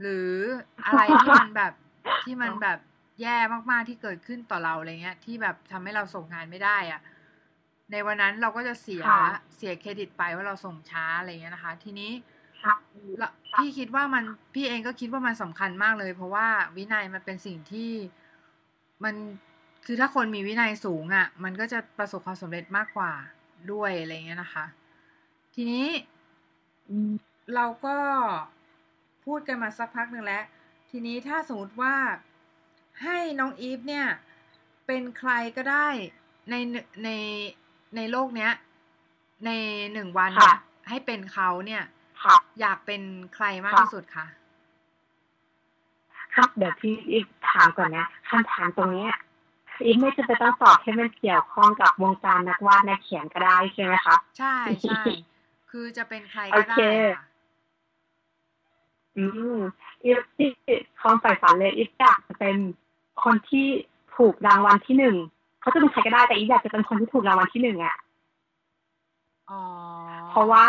[0.00, 0.30] หรือ
[0.86, 1.72] อะไรที่มันแบบ
[2.24, 2.78] ที่มันแบบ
[3.20, 3.36] แย่
[3.70, 7.00] มากๆที่เกิดขึ้นต่อเราอะไรเงี้ย ที่แบบทำให้เราส่งงานไม่ได้อะ
[7.92, 9.04] ในวันนั้นเราก็จะเสีย
[9.56, 12.10] เสียเครดิตไปว่าเราส่งช้าอะไรเงี้ยนะคะ ทีนี้
[13.54, 16.46] พี่คิดว่ามันพี่เองก็คิดว่ามันสำคัญมากเลย เพราะว่า
[16.76, 17.92] วินัยมันเป็นสิ่งที่
[19.04, 19.14] มัน
[19.86, 23.12] คือถ้าคนมีวินัยสูงอะ่ะ มันก็จะประสบความสำเร็จมากกว่า
[23.72, 24.64] ด้วยอะไรเงี้ยนะคะ
[25.54, 25.88] ทีนี้
[27.54, 27.96] เราก็
[29.24, 30.44] พูดกันมาสักพักหนึ่งแล้ว
[30.90, 31.94] ทีนี้ถ้าสมมติว่า
[33.02, 34.06] ให้น้องอีฟเนี่ย
[34.86, 35.88] เป็นใครก็ได้
[36.50, 36.54] ใน
[37.04, 37.10] ใน
[37.96, 38.52] ในโลกเนี้ย
[39.46, 39.50] ใน
[39.92, 41.82] หนึ่งวันเนี่ยให้เป็นเขาเนี่ย
[42.60, 43.02] อยากเป็น
[43.34, 44.26] ใครมากที่สุดคะ
[46.34, 49.08] ครับเดี๋ยวพี่อีกถามก่อนนะคำถามตรงนี้
[49.84, 55.02] อีกไม่จะไปต้องสอบให้มันเกี่ยวข้องกับวงการนักวาดนักเขียนก็ได้ใช่ไหมครับใช่ใช่
[55.70, 56.76] คือจะเป็นใครก็ได้
[59.16, 59.24] อื
[59.56, 59.58] ม
[60.04, 60.50] อีฟที่
[61.00, 62.56] ความใฝ่ฝันเลยอีฟอยากจะเป็น
[63.24, 63.66] คนที่
[64.16, 65.16] ถูกรางวัลที่หนึ่ง
[65.60, 67.96] เขาจะเป็นใครก็ได้แต่อีฟอยากจะเป็นคนที่ถูกรางวัลที่หนึ่งอะ
[69.50, 69.62] อ๋อ
[70.30, 70.66] เพราะว่า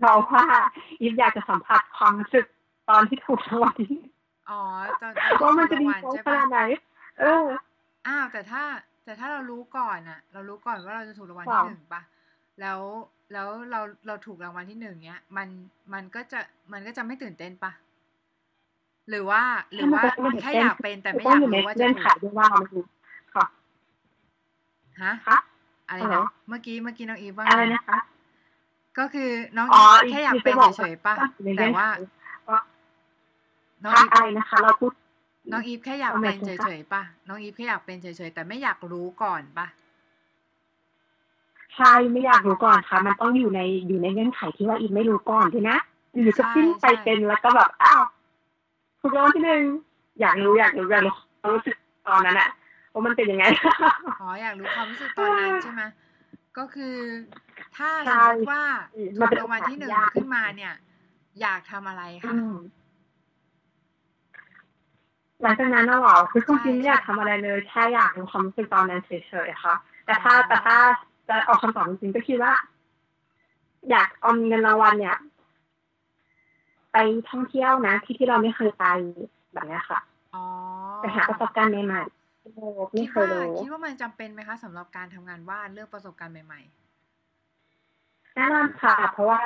[0.00, 0.44] เราว่า
[1.00, 2.46] อีฟอยากจะสัมผัสความรู้สึก
[2.90, 4.06] ตอนที่ถูกรางวัลที่หนึ่ง
[4.50, 4.60] อ๋อ
[5.00, 6.60] ตอนว่ามันจะดีรางวัลใจใช่ขปะนาดไหน
[7.20, 7.44] เออ
[8.06, 8.62] อ้าวแต่ถ้า
[9.04, 12.02] แต่ถ้าเรารู้ก่อนอะเรารู้ก่อนว่าเราจะถูกรางวัลค่ะที่หนึ่งปะ
[12.60, 12.80] แล้ว
[13.32, 15.48] แล้วเราเราถูกรางวัลที่หนึ่งเนี้ย มัน
[15.92, 16.40] มันก็จะ
[16.72, 17.72] มันก็จะไม่ตื่นเต้นปะ
[19.08, 19.42] หรือว่า
[19.74, 20.02] หรือว่า
[20.42, 22.84] แค่อยากเป็นแต่ไม่อต้ยากอยู่ในรู้ว่าจะเงื่อนถูไขกด้วยว่าเราไม่รู้
[23.34, 23.46] ค่ะ
[25.02, 25.38] ฮะคะ
[25.88, 27.98] อะไรฮัลโหลนะเมื่อกี้เมื่อกี้น้องอีฟว่าอะไรไงนะคะ
[28.98, 31.88] ก็คือน้องอ๋อีอฟแค่อยากเป็นอีฟจะบอกเฉยๆปะว่าอยู่ในแต่เงื่อนไขว่า
[32.48, 32.60] ว่า
[33.84, 34.92] น้องคะอีฟอะไรนะคะเราพูด
[35.52, 39.66] น้องอีฟแค่อยากเอาหเป็มายนถึงเฉยๆปะน้องอีฟแค่อยากเป็นเฉยๆแต่ไม่อยากรู้ก่อนปะ
[41.76, 45.78] ใช่ไม่อยากรู้ก่อนค่ะ มันต้องอยู่ในอยู่ในเงื่อนไขที่ว่าอีกไม่รู้ก่อนด้วยนะ
[46.12, 48.02] อยู่ๆก็ปิ้งไปเป็นแล้วก็แบบอ้าว
[49.00, 49.62] ถูกรางวัลที่หนึ่ง
[50.20, 51.76] อยากรู้อยากรู้อยากรู้ความรู้สึก
[52.08, 52.48] ตอนนั้นอะ
[52.92, 53.44] ว่ามันเป็นยังไง
[54.20, 55.82] อ๋ออยากรู้ความรู้สึกตอนนั้นใช่ไหม
[56.58, 56.96] ก็คือ
[57.76, 58.60] ถ้าสใช่มมติว่า
[58.94, 60.74] อืมถูมันกเป็นรางวัลที่หนึ่งโอกาสยากขึ้นมาเนี่ย
[61.40, 62.52] อยากทำอะไรอืคะม
[65.42, 69.10] หลังจากนั้นน่ะเหรอคือความจริงใช่ไม่อยากใช่ทำอะไรเลยแค่อยากรู้ความรู้สึกตอนนั้นเฉ
[69.46, 70.76] ยๆค่ะ แต่ถ้าอ๋อแต่ถ้า
[71.28, 72.52] จะเอาคำตอบจริงๆก็คิดว่า
[73.90, 75.16] อยากเอาเงินรางวัลเนี่ย
[76.92, 76.96] ไป
[77.30, 78.84] ท่องเที่ยวนะที่ที่เราไม่เคยไป
[79.52, 80.00] แบบเนี้ยค่ะ
[80.34, 80.40] อ๋อ
[81.00, 86.60] ไปหาประสบการณ์ใหม่ๆโลกไม่คิดเคว่ายรู้คิดว่ามันจำเป็นไหมคะสำหรับการทำงานวาดเรื่องประสบการณ์ใหม่
[88.34, 89.40] แน่นอนค่ะ เพราะว่า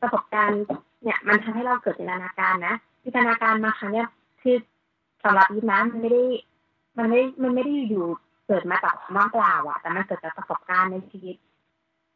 [0.00, 0.62] ประสบการณ์
[1.02, 4.08] เนี่ยมันทำให้เราเกิดจินตนาการนะจินตนาการมาครั้งเนี้ย
[4.42, 4.56] คือ
[5.22, 6.24] สำหรับยิปนะมันไม่ได้
[6.98, 8.04] มันไม่มันไม่ได้อยู่
[8.46, 11.36] เกิดมาจากความว่างเปล่าอะแต่มันเกิดจากประสบการณ์ในชีวิต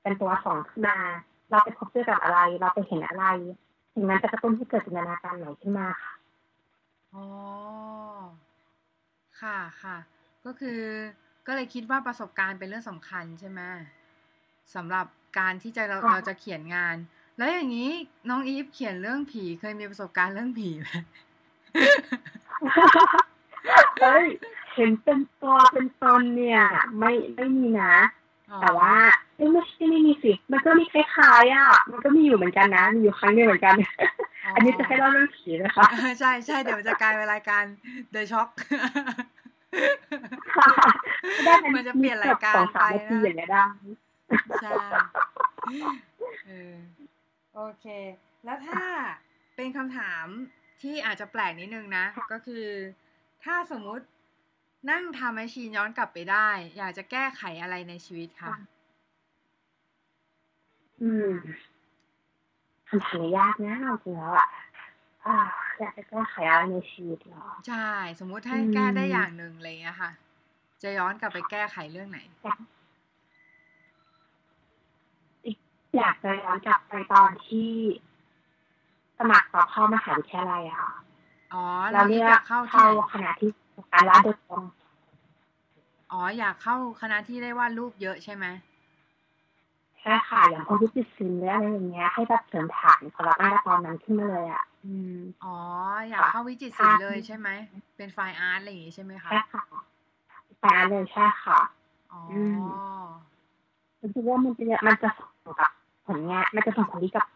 [0.03, 0.99] เป็นตัวสองขึ้นมา
[1.51, 3.25] เราไปพบเจอกับอะไร เราไปเห็นอะไร
[3.95, 6.13] สิ่งนั้นจะกระตุ้นให้เกิดจินตนาการใหม่ขึ้นมาค่ะ
[7.15, 7.25] อ๋อ
[9.41, 9.97] ค่ะค่ะ
[10.45, 10.81] ก็คือ
[11.47, 13.61] ก็เลยคิดว่าประสบการณ์เป็นเรื่องสำคัญใช่ไหม
[14.75, 15.07] สำหรับ
[15.39, 16.97] การที่จะเราค่ะเราจะเขียนงาน
[17.39, 17.91] แล้วอย่างนี้
[18.29, 20.89] น้องอีฟเขียนเรื่องผีเคยมีประสบการณ์เรื่องผีไหม
[24.01, 24.27] เฮ้ย
[24.75, 26.63] เห็นเป็นตัวเป็นตนเนี่ย
[26.99, 27.95] ไม่ไม่มีนะ
[28.51, 28.95] อ๋อแต่ว่า
[29.37, 33.75] เอ้ยไม่ใช่ไม่มีสิมันก็มีคล้ายๆอะมันก็มีอยู่เหมือนกันนะมีอยู่ครั้งหนึงเหมือนกัน
[34.55, 35.87] อันนี้จะให้เล่าเรื่องผีนะคะ
[36.21, 37.65] ใช่ใช่เดี๋ยวมันจะกลายเป็นรายการ
[38.15, 38.51] The Shock
[41.45, 43.19] ได้มันจะเปลี่ยนรายการสองสามไปนาที
[43.57, 43.67] นะ
[44.31, 44.79] อย่างเงี้ยได้ใช่
[46.47, 46.77] เออ
[47.55, 47.87] โอเค
[48.45, 48.83] แล้วถ้า
[49.57, 50.27] เป็นคำถาม
[50.83, 52.67] ที่อาจจะแปลกนิดนึงนะ ก็คือ
[53.45, 54.05] ถ้าสมมุติ
[54.91, 58.55] นั่งทำแมชชีนย้อนกลับไปได้ อยากจะแก้ไขอะไรในชีวิตคะ
[61.03, 61.33] อืม
[62.89, 64.49] คำถามนี้ยากนะเอาจริงแล้วอะ
[65.27, 65.37] อ่า
[65.79, 67.89] อยากจะแก้ไขอะไรในชีวิตเหรอ ใช่
[68.21, 70.11] สมมุติถ้าอืมแก้ได้อย่างหนึ่งอะไรอย่างเงี้ยค่ะ
[70.83, 72.21] จะย้อนกลับไปแก้ไขเรื่องไหน
[75.97, 77.71] อยากจะย้อนกลับไปตอนที่
[79.19, 80.93] สมัครสอบเข้ามหาวิทยาลัยอะค่ะ
[81.53, 83.51] อ๋อเราเราเลืออกยากเข้าที่เข้าไหนคณะที่
[83.93, 84.63] การวาดโดยตรง
[86.13, 88.47] อ๋ออยากเข้าคณะที่ได้วาดรูปเยอะใช่ไหม
[90.01, 95.57] ใช่ค่ะอย่างพวกวิจิตรศิลป์หรืออะไรอย่างเงี้ย ให้แบบเสริมฐานสำหรับหน้าตอนนั้นขึ้นมาเลยอะอืมอ๋อ
[96.09, 97.49] อยากเข้าวิจิตรศิลป์เลยใช่ไหม
[97.97, 99.63] เป็นไฟน์อาร์ตอะไรอย่างงี้ใช่ไหมคะใช่ค่ะ
[100.61, 101.59] แปลเลยใช่ค่ะ
[102.13, 102.65] อ๋ออืม
[104.01, 105.80] รู้สึกว่ามันจะมันจะส่งกับผ
[106.19, 107.27] ลงานมันจะส่งผลดีกับ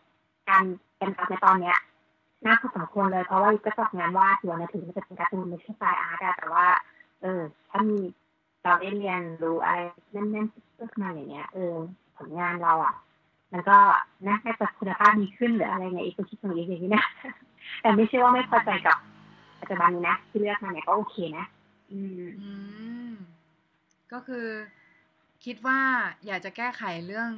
[0.48, 0.62] การ
[0.96, 1.78] เป็นอาร์ตในตอนเนี้ย
[2.44, 6.66] น่าพอสมควรเลยเพราะว่าก็จับงานวาดอยู่นะถึงมันจะเป็นการ์ตูนไม่ใช่ไฟล์อาร์ตแต่ว่า
[7.22, 7.98] เออ ถ้ามี
[8.62, 9.78] เราได้เรียนรู้อะไร
[10.12, 11.74] แน่นๆขึ้นมาอย่างเงี้ยเออ
[12.16, 12.94] ผลงานเราอะ
[13.52, 13.76] มันก็
[14.26, 17.04] น่าจะคุณภาพดีขึ้นหรืออะไรเงี้ยอีกก็คิดตรงนี้อย่างนี้นะ
[17.80, 18.98] แต่ไม่ใช่ว่าไม่พอใจกับ
[19.60, 21.44] ปัจจุบันนี้นะที่เลือกมาเนี่ยก็โอเคนะ
[21.92, 22.00] อื
[22.40, 22.50] อื
[23.10, 23.12] ม
[24.12, 24.46] ก็คือ
[25.44, 25.80] คิดว่า
[26.26, 27.30] อยากจะแก้ไขเรื่อง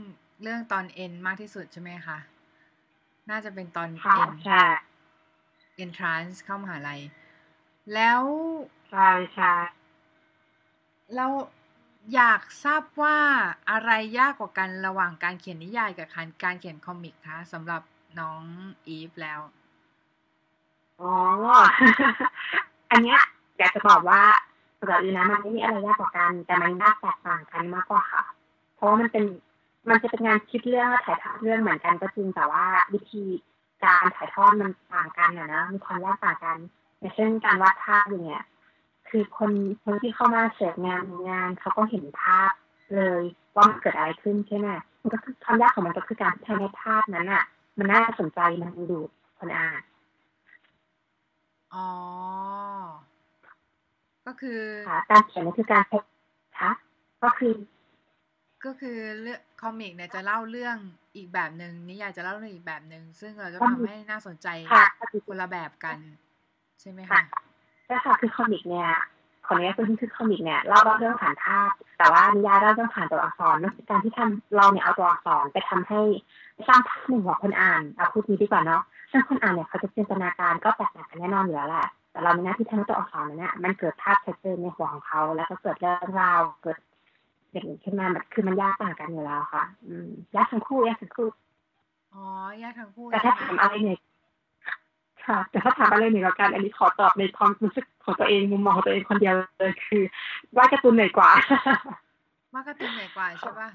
[0.42, 2.18] เรื่องตอนเอ็นมากที่สุดใช่ไหมคะ
[3.30, 4.64] น่าจะเป็นตอนค่ะเอ็นใช่
[5.84, 7.00] entrance เข้ามหาลัย
[7.94, 8.22] แล้ว
[8.90, 9.52] ใช่ใช่
[11.16, 11.26] เรา
[12.14, 13.18] อยากทราบว่า
[13.70, 17.82] อะไรยากกว่ากันระหว่างการเขียนนิยายกับการการเขียนคอมิกคะสำหรับ
[18.20, 18.42] น้อง
[18.86, 19.40] อีฟแล้ว
[21.00, 21.14] อ๋อ
[22.90, 23.20] อันเนี้ย
[23.58, 24.22] อยากจะบอกว่า
[24.78, 28.24] สำหรับอีนะมันไม่มีอะไรยากกว่ากัน แต่มันยากแตกต่างกันมากกว่าค่ะ
[28.74, 29.24] เพราะว่ามันเป็น
[29.88, 33.24] มันจะเป็นงานคิดเรื่องและถ่ายทอดเรื่องเหมือนกันก็จริงแต่ว่าวิธี
[33.84, 36.56] การถ่ายทอดมันต่างกันอะนะมีความยากต่างกัน
[36.98, 38.44] อย่างเช่นการวาดภาพอย่างเงี้ย
[39.08, 39.50] คือคน
[39.84, 42.50] คนที่เข้ามาเสพงานงานเขาก็เห็นภาพ
[42.94, 43.22] เลย
[43.54, 44.68] ว่ามันเกิดอะไรขึ้นใช่ไหม
[45.00, 47.44] มันก็คือความยากของมันก็คือการที่ทำให้ภาพนั้นอะ
[47.78, 49.80] มันน่าสนใจมันดึงดูดคนอ่าน
[51.74, 51.86] อ๋อ
[54.26, 55.98] ก็คือค่ะการเขียนนี่คือการใช้
[56.60, 56.70] คะ
[57.22, 57.52] ก็คือ
[58.66, 60.76] ก็คือเรื่อง comic เนี่ยจะเล่าเรื่อง
[61.16, 64.84] อีกแบบหนึ่งนิยายจะเล่าเรื่องอีกแบบหนึ่งซึ่งเราจะทำให้น่าสนใจค่ะ
[65.26, 65.98] คนละแบบกัน
[66.80, 67.42] ใช่ไหมค่ะคะ
[67.86, 68.88] ใช่ค่ะคือ comic เนี่ย
[69.46, 76.00] ขออนุญาตพูดที่คือ comic เนี่ยเล่าเรื่องผ่านภาพ แต่ว่านิยายเล่าเรื่องผ่านตัวอักษรนั่นคือการที่ทำเราเนี่ยเอาตัวอักษรไปทำให้
[76.68, 86.76] สร้างภาพในหัวคนอ่านเอาพูดนี้ดีกว่าเนาะซึ่งคนอ่านเนี่ยเขาจะจินตนาการก็แตกต่างกันแน่นอนอยู่แล้วแหละแต่เรามีหน้าที่ทำให้ตัวอักษรนั้นเนี่ยมันเกิดภาพชัดเจนในหัวของเขา แล้วก็เกิดเรื่องราวเกิด
[87.56, 91.28] อย่างนี้ขึ้นมาแบบคือมันยากต่างกันอยู่แล้วค่ะ อืมยากทั้งคู่ยากทั้งคู่
[92.14, 92.24] อ๋อ
[92.60, 93.98] แยกทั้งคู่แต่ถ้าใช่ถามไหมอะไรเนี่ย
[95.26, 100.02] ค่ะ แต่ถ้าถามอะไรเหนือกว่ากันอันนี้ขอตอบในความรู้สึกของตัวเองมุมมองของตัวเองคนเดียวเลยคือ
[100.56, 101.30] วาดการ์ตูนเหนื่อยกว่า
[102.54, 103.68] มากการ์ตูนเหนื่อยกว่าใช่ปะ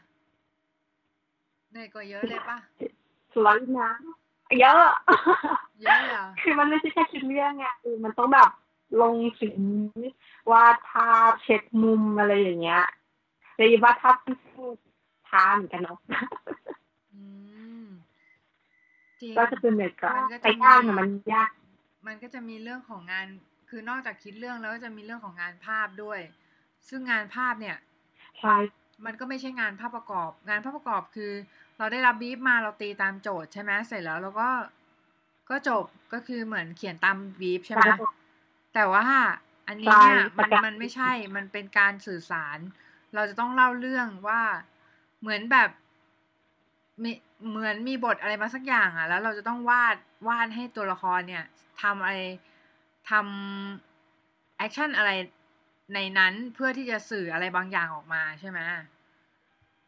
[1.72, 2.58] เหนื่อยกว่าเยอะเลยปะ
[3.32, 3.92] สไลด์นะ
[4.60, 4.86] เยอะ
[5.84, 8.50] เยอะเหรอคือมันไม่ใช่แค่คิดเรื่องไงคือมันต้องแบบ
[9.02, 9.50] ลงสี
[10.52, 12.84] วาดภาพเช็ดมุมอะไรอย่างเงี้ย
[13.56, 14.36] เลยวาดภาพที่
[15.30, 15.98] ช้าเหมือนกันเนาะ
[17.14, 17.22] อื
[17.84, 17.86] ม
[19.22, 21.50] จริงก็จะเป็นเหนื่อยกว่ามันก็จะแต่มียากเนี่ยมันยาก
[22.08, 23.28] มันก็จะมีเรื่องของงาน
[23.70, 26.20] คือนอกจากคิดเรื่องแล้วก็จะมีเรื่องของงานภาพด้วย
[26.90, 27.78] ซึ่งงานภาพเนี่ย
[28.40, 28.56] ใช่
[29.06, 31.32] มันก็ไม่ใช่งานภาพประกอบ งานภาพประกอบคือ
[31.78, 34.50] เราได้รับบีฟมาเราตีตามโจทย์ใช่ไหมเสร็จแล้วเราก็
[35.50, 37.86] ก็จบก็คือเหมือนเขียนตามบีฟใช่ไหม
[38.74, 39.06] แต่ว่า
[39.68, 42.58] อันนี้เนี่ยมันมันไม่ใช่มันเป็นการสื่อสาร
[43.16, 44.42] เราจะต้องเล่าเรื่องว่า
[45.22, 45.70] เหมือนแบบ
[47.04, 47.12] มี
[47.50, 49.96] เหมือนมีบทอะไรมาสักอย่างอะ แล้วเราจะต้องวาด
[50.28, 51.46] วาดให้ตัวละครเนี่ย
[51.82, 52.18] ทำอะไร
[53.10, 55.12] ทำ action อะไร
[55.94, 58.60] ในนั้นเพื่อที่จะสื่ออะไรบางอย่างออกมาใช่ไหม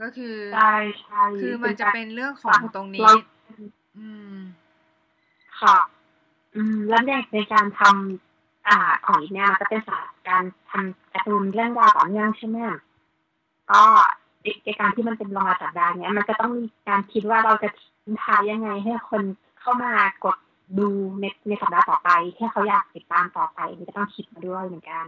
[0.01, 3.13] ก็คือใช่ใช่คือมันจะเป็นเรื่องของตรงนี้เรา
[3.97, 4.37] อืม
[5.61, 5.77] ค่ะ
[6.55, 12.57] อืม แล้วในในการทำอ่า ของอีฟเนี่ยมันก็เป็นศาสตร์การทำการ์ตูนเรื่องราวต่อเนื่องใช่ไหม
[13.71, 13.83] ก็
[14.65, 19.23] ในการที่มันเป็นรายสัปดาห์เนี้ยมันก็ต้องมีการคิดว่าเราจะทิ้งท้ายยังไงให้คน
[19.59, 19.91] เข้ามา
[20.23, 20.35] กด
[20.79, 20.87] ดู
[21.19, 25.05] ในในสัปดาห์ต่อไปให้เขาอยากติดตามต่อไปมันก็ต้องคิดมาด้วยเหมือนกัน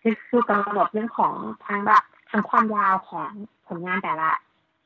[0.00, 1.34] คือคือกำหนดเรื่องของ
[1.66, 3.28] ทางแบบทางความยาวของ
[3.66, 4.30] ผลงานแต่ละ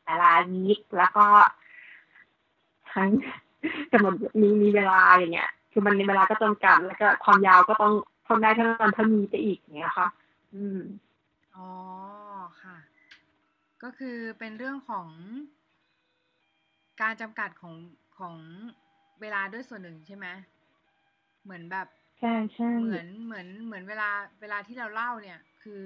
[0.05, 1.27] แต่ละวีคแล้วก็
[2.93, 3.09] ทั้ง
[3.93, 7.95] กำหนดมีมีเวลาอย่างเงี้ย คือมันมีเวลาก็จำกัดแล้วก็ความยาวก็ต้อง
[8.27, 10.09] ทนได้เท่านั้นเท่านี้ไปอีกอย่างเงี้ยค่ะ
[10.55, 10.79] อืม
[11.55, 11.69] อ๋อ
[12.63, 12.77] ค่ะ
[13.83, 15.09] ก็คือเป็นเรื่องของ
[17.03, 17.75] การจำกัดของ
[18.19, 18.37] ของ
[19.21, 20.27] เวลาด้วยส่วนหนึ่งใช่ไหม
[21.45, 21.89] เหมือนแบบ
[22.21, 24.11] ใช่ใช่เหมือนเหมือนเหมือนเวลา
[24.41, 25.83] เวลาที่เราเล่าเนี่ย คือ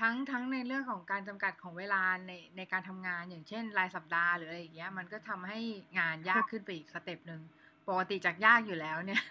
[0.00, 5.58] ทั้งทั้งในเรื่องของการจำกัดของเวลาในในการทำงานอย่างเช่น รายสัปดาห์หรืออะไรอย่างเงี้ยมันก็ทำให้
[5.98, 7.40] งานยากขึ้นไปอีก step หนึ่ง
[7.88, 9.22] ปกติจากยากอยู่แล้วเนี่ย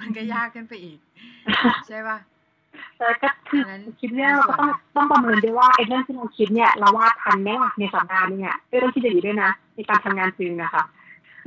[0.00, 0.98] มันก็ยากขึ้นไปอีก
[1.88, 2.18] ใช่ปะ
[2.98, 10.82] แล้วก็คืออันนั้นคิดเนี่ยเราก็ต้องต้องประเมินด้วยว่าไอ้เรื่องที่เราคิดเนี่ยเราวาดทันไหมล่ะในสัปดาห์นึงอะเรื่องที่จะอยู่ด้วยนะในการทำงานจริงนะคะ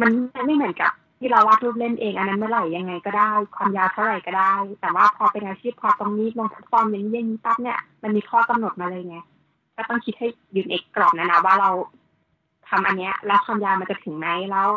[0.01, 0.09] มัน
[0.45, 9.17] ไม่เหมือนกับที่เราวาดรูปเล่นเองอันนั้นเมื่อไหร่ยังไงก็ได้ ความยาวเท่าไหร่ก็ได้ แต่ว่าพอเป็นอาชีพพอตรงนี้ลงแพลตฟอร์มอย่างนี้อย่างนี้ปั๊บเนี่ยมันมีข้อกำหนดมาเลยไง
[9.77, 11.69] ก็ต้องคิดให้อยู่ในกรอบนะนะว่าเรา
[12.69, 14.67] ทำอันเนี้ย แล้วความยาวมันจะถึงไหมแล้ว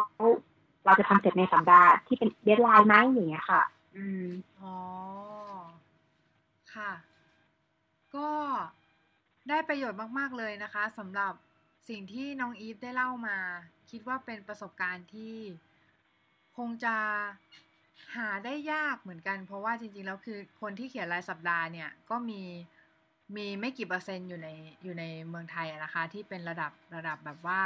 [0.85, 3.63] เราจะทำเสร็จในสัปดาห์ที่เป็น deadline ไหมอย่างเงี้ยค่ะ
[3.97, 4.27] อืม
[4.61, 4.73] อ๋อ
[6.75, 6.93] ค่ะ
[8.17, 8.31] ก็
[9.49, 11.33] ได้ประโยชน์มาก ๆ เลยนะคะสำหรับ
[11.89, 13.37] สิ่งที่น้องอีฟได้เล่ามา
[13.91, 15.37] คิดว่าเป็นประสบการณ์ที่
[16.57, 16.97] คงจะ
[18.17, 22.43] หาได้ยากเหมือนกัน เพราะว่าจริง ๆ แล้วคือคนที่เขียนรายสัปดาห์เนี่ย ก็มี
[23.37, 24.49] มีไม่กี่เปอร์เซ็นต์อยู่ใน
[24.83, 27.61] อยู่ในเมืองไทยนะคะ ที่เป็นระดับระดับแบบว่า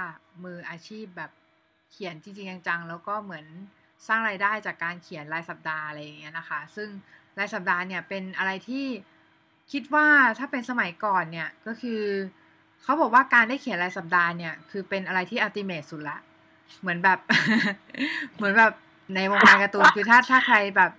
[0.44, 1.30] มืออาชีพแบบ
[1.92, 3.46] เขียนจริง ๆ จังๆ แล้วก็เหมือน
[4.08, 6.88] สร้างรายได้จากการเขียนรายสัปดาห์อะไรอย่างเงี้ยนะคะ ซึ่ง
[7.38, 8.87] รายสัปดาห์เนี่ยเป็นอะไรที่
[9.72, 10.07] คิดว่า
[10.38, 12.03] ถ้าเป็นสมัยก่อนเนี่ยก็คือ
[12.83, 16.18] เขาบอกว่าการได้เขียนรายสัปดาห์เนี่ยคือเป็นอะไรที่ ultimate สุดละ
[16.81, 17.18] เหมือนแบบ
[18.37, 18.72] เหมือนแบบ
[19.14, 20.90] ในวงการการ์ตูนคือถ้าถ้าใครแบบ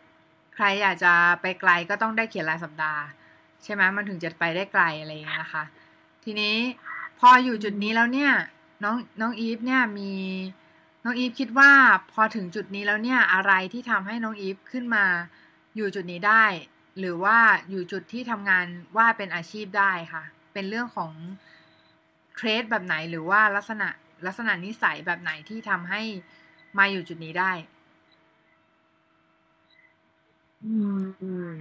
[0.55, 3.01] ใครอยากจะไปไกลก็ต้องได้เขียนรายสัปดาห์
[3.63, 5.63] ใช่ไหมมันถึงจะไปได้ไกลอะไรอย่างเงี้ยนะคะ
[6.23, 6.55] ทีนี้
[7.19, 8.31] พออยู่จุดนี้แล้วเนี่ย
[8.83, 10.13] น้องน้องอีฟเนี่ยมี
[11.03, 11.71] น้องอีฟคิดว่า
[12.11, 15.05] พอถึงจุดนี้แล้วเนี่ยอะไรที่ทำให้น้องอีฟขึ้นมา
[15.75, 16.45] อยู่จุดนี้ได้
[16.99, 17.37] หรือว่า
[17.69, 18.65] อยู่จุดที่ทำงาน
[18.97, 21.11] ว่าดเป็นอาชีพได้ค่ะ เป็นเรื่องของ
[22.35, 23.87] เทรดแบบไหนหรือว่าลักษณะ
[24.25, 26.01] ลักษณะนิสัยแบบไหนที่ทำให้
[26.77, 27.51] มาอยู่จุดนี้ได้
[30.63, 30.73] อื
[31.51, 31.53] ม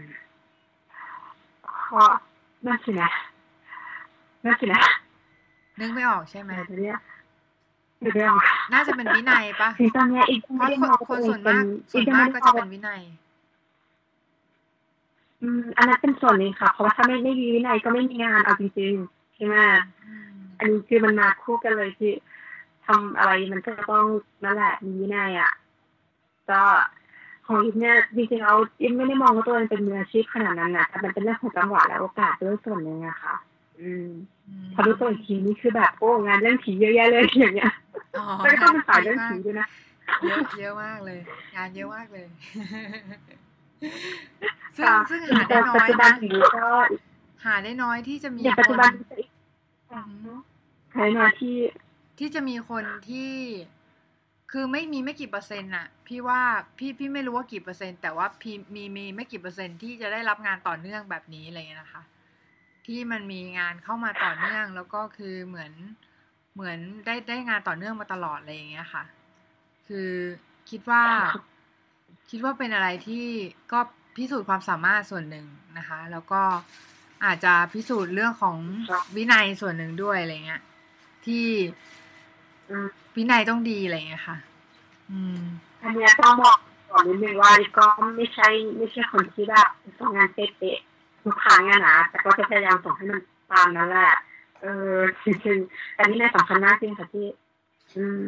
[1.93, 2.05] ก็
[2.67, 3.11] น่าสินะ
[4.45, 4.83] น่าสินะ
[5.81, 7.01] นึกไม่ออกใช่ไหมเดี๋ยวเรียก
[8.01, 8.31] เดี๋ยวเรียก
[8.73, 13.03] น่าจะเป็นวินัยปะถึงตอนเนี้ยอีกเพราะคนคนส่วนมากส่วนมากก็จะเป็นวินัย
[15.43, 19.57] อืมอันนั้นเป็นส่วนหนึ่งค่ะ เพราะว่าถ้าไม่ไม่มีวินัยก็ไม่มีงานเอาจริงๆใช่ไหม
[20.07, 22.13] อืมอันนี้คือมันมาคู่กันเลยที่
[22.87, 24.07] ทำอะไรมันก็ต้อง
[24.45, 25.53] นั่นแหละมีวินัยอะ
[26.51, 26.63] ก็
[27.47, 33.37] ของอิฟเนี่ยจริงๆเอาอิฟไม่ได้มองว่าตัวเองเป็นมืออาชีพขนาดนั้นนะแต่มันเป็นเรื่องของจังหวะและโอกาสด้วยส่วนหนึ่งอะค่ะ
[33.81, 34.09] อืม
[34.47, 37.73] อืมพอรู้ตัวอีกทีนี่คือแบบโอ้งานเรื่องผีเยอะแยะเลยอย่างเงี้ย
[38.19, 39.69] อ๋อแล้วก็ต้องเป็นสายเรื่องผีด้วยนะ
[40.29, 41.19] เยอะเยอะมากเลย
[41.57, 42.27] งานเยอะมากเลย
[44.77, 46.69] ซึ่งค่ะซึ่งหาได้แต่น้ปัอจยจุบันนะอย่างนี้ก็
[47.45, 48.93] หาได้น้อยที่จะมีอย่างปัจคจุนบัน
[49.93, 50.01] อื
[50.35, 50.39] ม
[50.93, 51.59] ใช้หน้าที่
[52.19, 53.33] ที่จะมีคนที่
[54.53, 56.41] คือไม่มีไม่กี่เปอร์เซ็นต์น่ะ พี่ว่า
[56.79, 62.03] พี่พี่ไม่รู้ว่ากี่เปอร์เซ็นต์ แต่ว่าพี่มีมีไม่กี่เปอร์เซ็นต์ที่จะได้รับงานต่อเนื่องแบบนี้อะไรเงี้ยนะคะ
[62.87, 65.73] ที่มันมีงานเข้ามาต่อเนื่องแล้วก็คือเหมือน
[66.55, 69.05] เหมือนได้ได้งานต่อเนื่องมาตลอดอะไรอย่างเงี้ยค่ะ
[69.89, 70.11] คือ
[70.71, 71.05] คิดว่า
[72.31, 73.25] คิดว่าเป็นอะไรที่
[73.73, 73.79] ก็
[74.17, 75.47] พิสูจน์ความสามารถส่วนหนึ่ง
[75.79, 76.43] นะคะ แล้วก็
[77.25, 78.57] อาจจะพิสูจน์เรื่องของ
[78.91, 80.63] ครับวินัยส่วนหนึ่งด้วยอะไรเงี้ย
[81.25, 81.47] ที่
[82.71, 84.37] อืมวินัยต้องดีอะไรเงี้ยค่ะ
[85.11, 85.43] อืม
[85.83, 86.57] อันเนี้ยต้องบอก
[86.91, 89.69] ก่อนนิดนึงว่าก็ไม่ใช่ไม่ใช่คนที่แบบ
[89.99, 93.21] ส่งงานเป๊ะๆทุกครั้งอะนะแต่ก็จะพยายามส่งให้มัน
[93.53, 94.13] ตามนั้นแหละ
[94.63, 97.27] เออจริงๆแต่นี่ในสำคัญมากจริงค่ะที่
[97.97, 98.21] อืม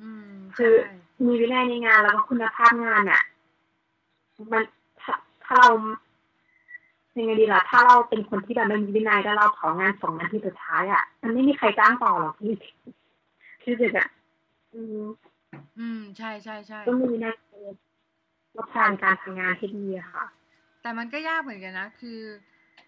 [0.00, 0.96] อืม คือใช่
[1.26, 3.22] มีวินัยในงานแล้วก็คุณภาพงานอะ
[4.52, 4.64] มัน
[5.00, 5.14] ถ้า
[5.44, 5.70] ถ้าเรา
[7.18, 12.54] ยังไงดีล่ะ ถ้าเราเป็นคนที่แบบไม่มีวินัยแล้วเราเผางานสองนาทีสุดท้ายอะ มันไม่มีใครจ้างต่อหรอกพี่
[13.62, 14.08] คือจุดอะ
[14.74, 15.04] อืม
[15.78, 17.34] อืม ใช่ใช่ใช่ต้องมีวินัย
[18.56, 20.24] รับทานการทำงานที่ดีอะค่ะ
[20.82, 22.20] แต่มันก็ยากเหมือนกันนะ คือ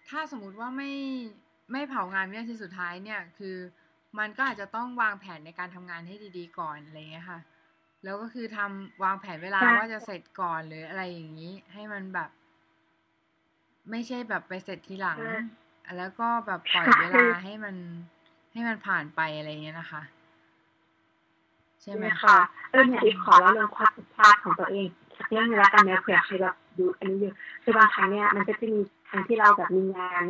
[0.09, 0.91] ถ้าสมมติว่าไม่
[1.71, 3.55] ไม่เผางานวินาทีสุดท้ายเนี่ย คือ
[4.19, 7.39] มันก็อาจจะต้องวางแผนในการทำงานให้ดีๆก่อนอะไรเงี้ยค่ะ
[8.03, 12.29] แล้วก็คือทำวางแผนเวลาใช่ว่าจะเสร็จก่อนหรืออะไรอย่างนี้ ให้มันแบบ
[13.91, 15.17] ไม่ใช่แบบไปเสร็จทีหลัง
[15.97, 17.75] แล้วก็แบบปล่อยเวลาให้มัน
[18.53, 20.01] ให้มันผ่านไปอะไรเงี้ยนะคะ
[21.81, 22.37] ใช่ไหมค่ะ
[22.71, 24.87] เออเนี่ยอีกขอเล่าเรื่องความผิดพลาดของตัวเอง
[25.17, 27.31] สักเรื่องหนึงแล้วกันเนี่ยเผื่อใครแบบดูอันนี้อยู่
[27.63, 28.79] คือบางครั้งเนี่ยมันก็จะมี
[29.09, 30.25] ครั้งที่เราแบบมีงาน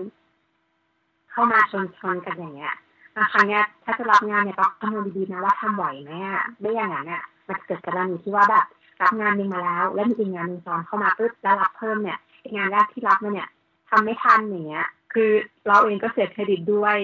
[1.32, 2.74] เข้ามาชนชนกันอย่างเงี้ย
[3.16, 8.66] บางครั้งเนี่ยถ้าจะรับงานเนี่ยต้องคำนวณดีๆนะว่าทำไหวไหมอะไม่อย่างนั้นเนี่ย มันเกิดกรณีที่ว่าแบบ
[9.02, 13.50] รับงานหนึ่งมาแล้ว แล้วมีอีกงานหนึ่งซ้อนเข้ามาปุ๊บแล้วรับเพิ่มเนี่ยอีกงานแรกที่รับมาเนี่ย
[13.90, 15.30] ทำไม่ทันอย่างเงี้ย คือ
[15.68, 16.98] เราเองก็เสียเครดิตด้วย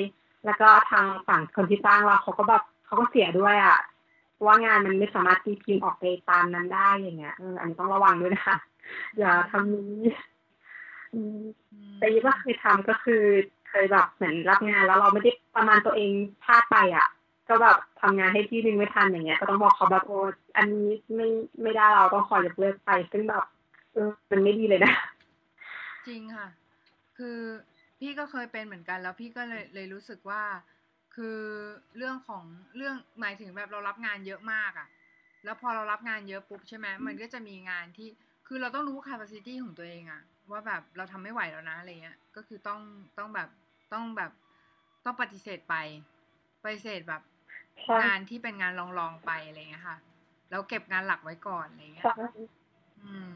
[0.46, 3.80] แล้วก็ทางฝั่งคนที่จ้างเราเขาก็แบบเขาก็เสียด้วยอะ
[4.32, 8.58] เพราะว่างานมันไม่สามารถตีพิมพ์ออกไปตามนั้นได้อย่างเงี้ยเอออันนี้ต้องระวังด้วยนะคะ
[9.18, 10.00] อย่าทำนี้
[11.14, 13.24] อืมอืมแต่ยี่ว่าเคยทำก็คือ
[13.70, 16.12] เคยแบบเหมือนรับงานแล้วเราไม่ได้ประมาณตัวเอง
[16.44, 17.08] พลาดไปอะ
[17.50, 20.20] ก็แบบทำงานให้ที่หนึ่งไม่ทันอย่างเงี้ย ก็ต้องบอกเขาแบบโอ้
[20.58, 21.28] อันนี้ไม่
[21.62, 23.44] ไม่ได้เราต้องขอยกเลิกไป ซึ่งแบบ
[23.94, 24.94] เออมันไม่ดีเลยนะ
[26.08, 26.48] จริงค่ะ
[27.18, 27.38] คือ
[28.00, 30.44] พี่ก็เคยเป็นเหมือนกัน แล้วพี่ก็เลยเลยรู้สึกว่า
[31.16, 31.40] คือ
[31.98, 32.44] เรื่องของ
[32.76, 34.88] เรื่องหมายถึงแบบเรารับงานเยอะมากอะ่ะ
[35.44, 38.10] แล้วพอเรารับงานเยอะปุ๊บใช่ไหมมันก็จะมีงานที่
[38.48, 40.22] คือเราต้องรู้ capacity ของตัวเองอะ
[40.52, 42.80] ว่าแบบเราทำไม่ไหวแล้วนะอะไรเงี้ย ก็คือต้อง
[43.18, 43.50] ต้องแบบ
[43.94, 44.32] ต้องแบบ
[45.06, 45.76] ต้องปฏิเสธไป
[46.64, 47.33] ปฏิเสธแบบใช่
[48.04, 49.98] งานที่เป็นงานลองๆไปอะไรเงี้ยค่ะ
[50.50, 52.28] แล้วเก็บงานหลักไว้ก่อนอะไรเงี้ยใช่
[53.02, 53.34] อืม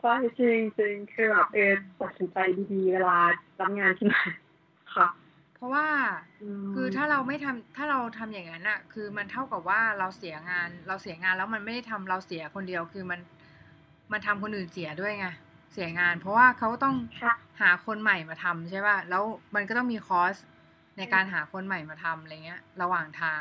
[0.00, 2.38] ใช่จริงจริงคือแบบเออตัดสินใจ
[2.72, 3.16] ดีๆเวลา
[3.60, 4.18] รับงานที่ไหน
[4.94, 5.08] ค่ะ
[5.54, 5.86] เพราะว่า
[6.72, 13.20] มคือถ้าเราไม่ทำถ้าเราทำอย่างนั้นอะคือมันเท่ากับว่าเราเสียงาน เราเสียงานแล้วมันไม่ได้ทำเราเสียคนเดียวคือมัน
[14.12, 15.26] มันทำคนอื่นเสียด้วยไง
[15.72, 19.22] เสียงาน เพราะว่าเขาต้องค่ะหาคนใหม่มาทำใช่ป่ะแล้ว
[19.54, 20.34] มันก็ต้องมีคอส
[20.98, 23.40] ในการหาคนใหม่มาทำอะไรเงี้ย ระหว่างทาง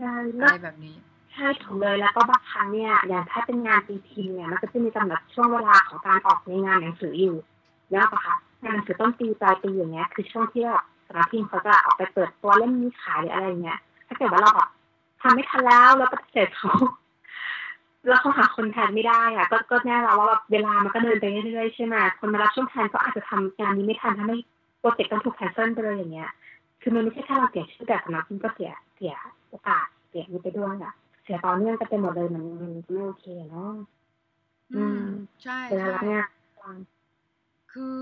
[0.00, 0.96] ใช่อะแล้วไรแบบนี้
[1.32, 7.36] ใช่ถูกเลยแล้วก็บางครั้งเนี่ยอย่างถ้าเป็นงานตีพิมพ์เนี่ยมันก็จะมีกำหนดช่วงเวลาของการออกในงานหนังสืออยู่
[7.90, 8.34] แล้วปะคะ
[8.64, 14.68] งานหนังสือต้นปีปลายปีอย่างเงี้ย คือช่วงที่แบบสำนักพิมพ์เขาจะออกไปเปิดตัวเล่มนี้ขายหรืออะไรเงี้ยถ้าเกิดว่าเราแบบ
[15.22, 16.72] ทำไม่ทันแล้วแล้วปฏิเสธเขา
[18.06, 24.38] แล้วเขาหาคนแทนไม่ได้อะก็ก็แน่เราว่าแบบเวลามันก็เดินไปเรื่อยๆใช่ไหมคนมารับช่วงแทนก็อาจจะทำงานนี้ไม่ทันทำให้
[24.78, 26.30] โปรเจกต์ต้องถูกแคนเซิลไปเลยอย่างเงี้ย
[26.80, 29.14] คือมันไม่ใช่แค่เราเสียชื่อแต่สำนักพิมพ์ก็เสียเสีย
[29.50, 33.72] โอกาสเสียนี้ไปด้วยอะเสียต่อเนื่องกันไปหมดเลยมันมันไม่โอเคเนาะ
[34.72, 35.04] อืมอืม
[35.42, 36.78] ใช่เวลาใช่รับงาน
[37.72, 38.00] คือ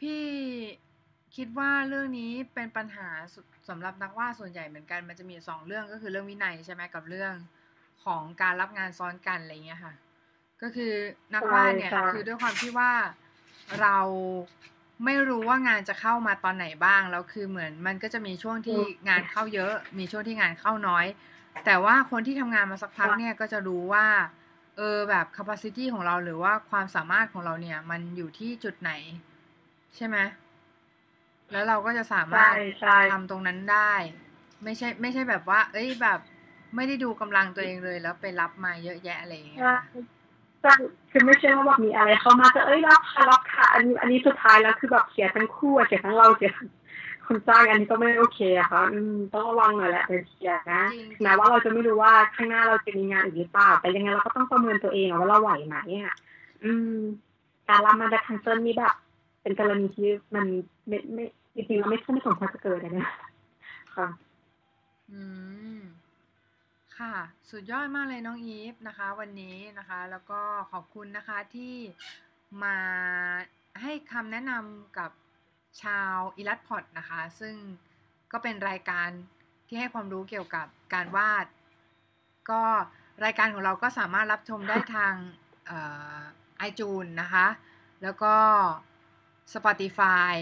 [0.00, 0.22] พี่
[1.36, 3.36] คิดว่าเรื่องนี้เป็นปัญหาส
[3.68, 7.32] สำหรับนักวาดส่วนใหญ่เหมือนกัน มันจะมีสองเรื่องก็คือเรื่องวินัยใช่ไหมกับเรื่อง
[8.04, 9.94] ของการรับงานซ้อนกันอะไรเงี้ยค่ะ
[10.62, 10.92] ก็คือ
[11.34, 12.92] นักวาดเนี่ยใช่ใช่คือด้วยความที่ว่า
[13.80, 13.98] เรา
[15.04, 21.06] ไม่รู้ว่างานจะเข้ามาตอนไหนบ้างแล้วคือเหมือนมันก็จะมีช่วงที่งานเข้าเยอะ มีช่วงที่งานเข้าน้อย
[21.64, 24.06] แต่ว่าคนที่ทำงานมาสักพักเนี่ยก็จะรู้ว่า
[24.76, 28.92] เออแบบ capacity ของเราหรือว่าความสามารถของเราเนี่ย มันอยู่ที่จุดไหน
[29.96, 30.16] ใช่ไหม
[31.52, 32.52] แล้วเราก็จะสามารถ
[33.10, 33.92] ทำตรงนั้นได้
[34.64, 36.18] ไม่ใช่ ไม่ใช่แบบว่า เอ้ยแบบ
[36.76, 39.64] ไม่ได้ดูกำลังตัวเองเลย แล้วไปรับมาเยอะแยะอะไรอย่างเงี้ย
[41.10, 46.52] คือไม่ใช่ว่าแบบมีอะไรเข้ามาจะเอ้ยรับค่ะรับค่ะ อันนี้อันนี้สุดท้ายแล้วคือแบบเสียทั้งคู่เสียทั้งเราเสีย
[47.26, 48.82] คนจ้างอันนี้ก็ไม่โอเคอะค่ะ
[49.32, 50.82] ต้องระวังหน่อยแหละเป็นเสียนะ
[51.22, 56.14] แม้ว่าเราจะไม่รู้ว่าข้างหน้าเราจะมีงานอีกหรือเปล่าแต่ยังไงเราก็ต้องประเมินตัวเองว่าเราไหวไหมอะ
[56.64, 56.98] อืม
[57.68, 58.94] การรับมาได้คันเซิลนี่แบบ
[59.42, 60.46] เป็นกรณีที่มัน
[60.88, 63.10] ไม่ไม่จริงๆเราไม่ใช่ไม่สมควรจะเกิดนะ
[63.96, 64.06] ค่ะ
[65.10, 65.20] อื
[65.78, 65.80] ม
[66.98, 67.16] ค่ะ
[67.50, 70.40] สุดยอดมากเลยน้องอีฟนะคะ วันนี้นะคะ แล้วก็
[70.72, 71.74] ขอบคุณนะคะที่
[72.64, 72.78] มา
[73.82, 75.10] ให้คำแนะนำกับ
[75.82, 77.54] ชาวอิลัดพอดนะคะ ซึ่ง
[78.32, 79.08] ก็เป็นรายการ
[79.68, 81.46] ที่ให้ความรู้เกี่ยวกับการวาด
[82.50, 82.62] ก็
[83.24, 85.14] รายการของเราก็สามารถรับชมได้ทาง
[86.58, 87.46] ไอจูนนะคะ
[88.02, 88.34] แล้วก็
[89.52, 90.32] Spotify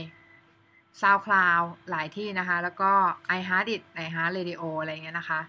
[1.00, 2.92] SoundCloud หลายที่นะคะ แล้วก็
[3.38, 5.40] iHeartIt iHeart Radio อะไรเงี้ยนะคะ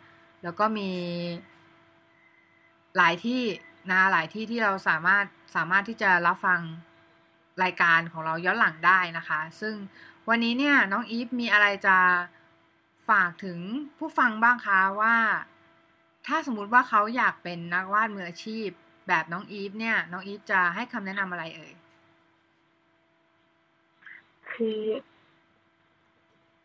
[0.43, 0.89] แล้วก็มี
[2.97, 3.41] หลายที่
[3.91, 5.25] นะหลายที่ที่เราสามารถ
[5.55, 6.59] สามารถที่จะรับฟัง
[7.63, 9.75] รายการของเราย้อนหลังได้นะคะ ซึ่ง
[10.29, 11.97] วันนี้เนี่ยน้องอีฟมีอะไรจะ
[13.09, 13.59] ฝากถึง
[13.97, 15.15] ผู้ฟังบ้างคะว่า
[16.27, 18.67] ถ้าสมมุติว่าเขาอยากเป็นนักวาดมืออาชีพ
[19.07, 21.73] แบบน้องอีฟเนี่ย น้องอีฟจะให้คำแนะนำอะไรเอ่ย
[24.51, 24.81] คือ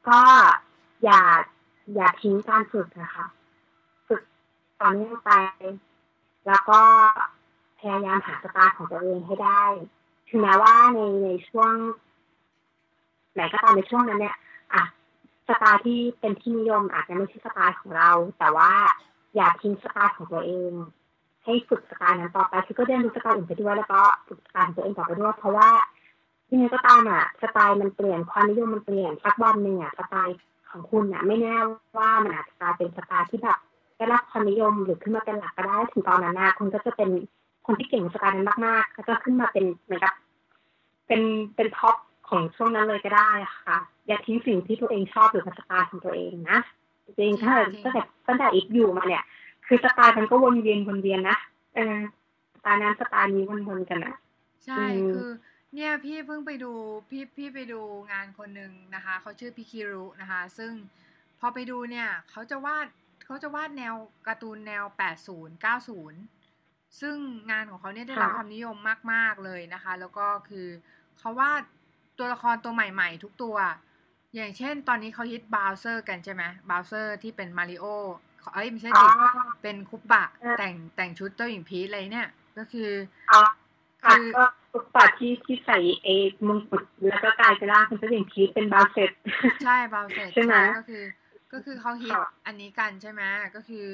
[0.09, 0.23] ก็
[1.05, 1.23] อย่า
[1.95, 3.27] อย่าทิ้งการฝึกนะคะ
[4.83, 5.33] ต่อเนื่องไป
[6.47, 6.81] แล้วก็
[7.79, 9.63] พยายามหาสไตล์ของตัวเองให้ได้
[10.29, 11.73] ถึงแม้ว่าในในช่วง
[13.35, 14.37] ไหนก็ตามในช่วงนั้นเนี่ย
[14.75, 14.83] อะ
[15.49, 18.73] สไตล์ที่เป็นที่นิยมอาจจะไม่ใช่สไตล์ของเรา แต่ว่า
[19.35, 20.73] อย่าทิ้งสไตล์ของตัวเอง
[21.45, 25.71] ให้ฝึกสไตล์นั้นต่อไปคือก็เรียนรู้สไตล์อื่นไปด้วยแล้วก็ฝึกสไตล์ตัวเองต่อไปด้วยเพราะว่า
[26.47, 30.37] ที่นี้ก็ตามอะสไตล์มันเปลี่ยนความนิยมมันเปลี่ยนสักวันหนึ่งอะสไตล์
[30.71, 31.57] ของคุณอะ ไม่แน่
[31.99, 33.59] ว่ามันอาจจะกลายเป็นสไตล์ที่แบบ
[34.03, 37.11] ได้รับความนิยมหรือขึ้นมาเป็นหลักก็ได้ถึงตอนนั้นนะคุณก็จะเป็น
[37.67, 40.15] คนที่เก่งสไตล์นั้นมากๆก็จะขึ้นมาเป็นเหมือนกับ
[41.07, 41.21] เป็น
[41.57, 41.97] เป็น top
[42.29, 46.59] ของช่วงนั้นเลยก็ได้ค่ะ อย่าทิ้งสิ่งที่ตัวเองชอบหรือสไตล์ของตัวเองนะ
[47.07, 49.25] จริงถ้าตั้งแต่ตั้งแต่อีฟอยู่มาเนี่ย
[49.67, 51.39] คือสไตล์มันก็วนเวียนวนเวียนนะ
[51.75, 51.97] เออ
[52.55, 54.15] สไตล์นั้นสไตล์นี้วนๆกันนะ
[54.65, 55.31] ใช่คือ
[55.75, 56.73] เนี่ยพี่เพิ่งไปดู
[57.11, 57.81] พี่พี่ไปดู
[58.13, 60.73] งานคนหนึ่งนะคะ เขาชื่อพิคิรุนะคะ ซึ่ง
[61.41, 62.87] พอไปดูเนี่ย เขาจะวาด
[63.25, 63.95] เขาจะวาดแนว
[64.27, 64.85] การ์ตูนแนว
[65.27, 65.67] 80
[66.07, 67.17] 90 ซึ่ง
[67.51, 68.77] งานของเขาเนี่ยได้รับความนิยม
[69.13, 70.69] มาก ๆ เลยนะคะ แล้วก็คือ
[71.19, 71.63] เขาวาด
[72.19, 73.57] ตัวละครตัวใหม่ ๆ ทุกตัว
[74.35, 77.85] อย่างเช่น ตอนนี้เขาฮิตบาวเซอร์กันใช่ไหมบาวเซอร์ที่เป็นมาริโอ
[78.55, 79.07] เอ้ยไม่ใช่สิ
[79.63, 80.25] เป็นคุปปะ
[80.59, 82.91] แต่งแต่งชุดเจ้าหญิงพีชอะไรเนี่ย ก็คือ
[84.03, 84.25] คือ
[84.73, 86.09] คุปปะที่ที่ใส่เอ
[86.49, 89.11] มงกุฎแล้วก็กลายเป็นร่างเป็นเจ้าหญิงพีชเป็นบาวเซต
[89.65, 91.05] ใช่บาวเซตใช่ไหมก็คือ
[91.53, 93.23] ก็คือเขาฮิตอันนี้กันใช่ไหม
[93.57, 93.87] ก็คือ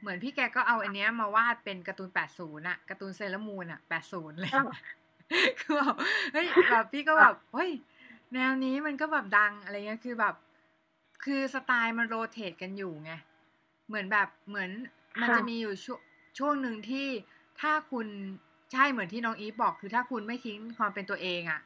[0.00, 4.52] เหมือนพี่แกก็เอาอันเนี้ยมาวาดเป็นการ์ตูนแปดศูนย์อะการ์ตูนเซเลอร์มูนอะแปดศูนย์เลย
[5.60, 5.96] คือแบบ
[6.32, 7.70] เฮ้ยแบบพี่ก็แบบเฮ้ย
[8.34, 10.34] แนวนี้มันก็แบบดังอะไรเงี้ยคือแบบ
[11.24, 13.12] คือสไตล์มัน rotate กันอยู่ไง
[13.88, 14.70] เหมือนแบบเหมือน
[15.20, 16.00] มันจะมีอยู่ช่วง
[16.38, 17.06] ช่วงหนึ่งที่
[17.60, 18.06] ถ้าคุณ
[18.72, 21.60] ใช่เหมือนที่น้องอีฟบอก คือถ้าคุณไม่ทิ้งความเป็นตัวเองอะ่ะ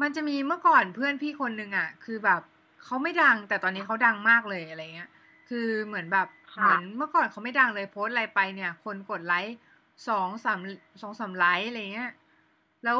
[0.00, 2.42] มันจะมีเมื่อก่อนเพื่อนพี่คนหนึ่งอะ่ะ คือแบบ
[2.86, 5.10] เขาไม่ดังแต่ตอนนี้เขาดังมากเลยอะไรเงี้ย
[5.48, 6.28] คือเหมือนแบบ
[6.60, 9.56] เหมือนเมื่อก่อนเขาไม่ดังเลยโพสอะไรไปเนี่ย คนกดไลค์
[10.08, 10.58] สองสาม
[11.02, 12.12] สองสามไลค์อะไรเงี้ย
[12.84, 12.98] แล้ว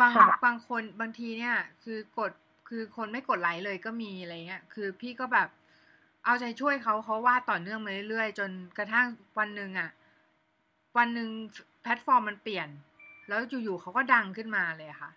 [0.00, 0.12] บาง
[0.44, 2.32] บางคนบางทีเนี่ย คือกด
[2.68, 5.48] คือคนไม่กดไลค์เลยก็มีอะไรเงี้ย คือพี่ก็แบบ
[6.24, 9.06] เอาใจช่วยเขาเขาวาดต่อเนื่องมาเรื่อยๆ จนกระทั่ง
[9.38, 9.90] วันหนึ่งอะ่ะ
[10.96, 11.28] วันหนึ่ง
[11.82, 12.68] แพลตฟอร์มมันเปลี่ยน
[13.28, 15.10] แล้วอยู่ๆเขาก็ดังขึ้นมาเลยค่ะ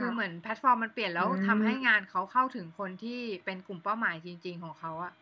[0.00, 5.12] คือเหมือนแพลตฟอร์มมันเปลี่ยนแล้วทำให้งานเขาเข้าถึงคนที่เป็นกลุ่มเป้าหมายจริง ๆ ของเขาอะ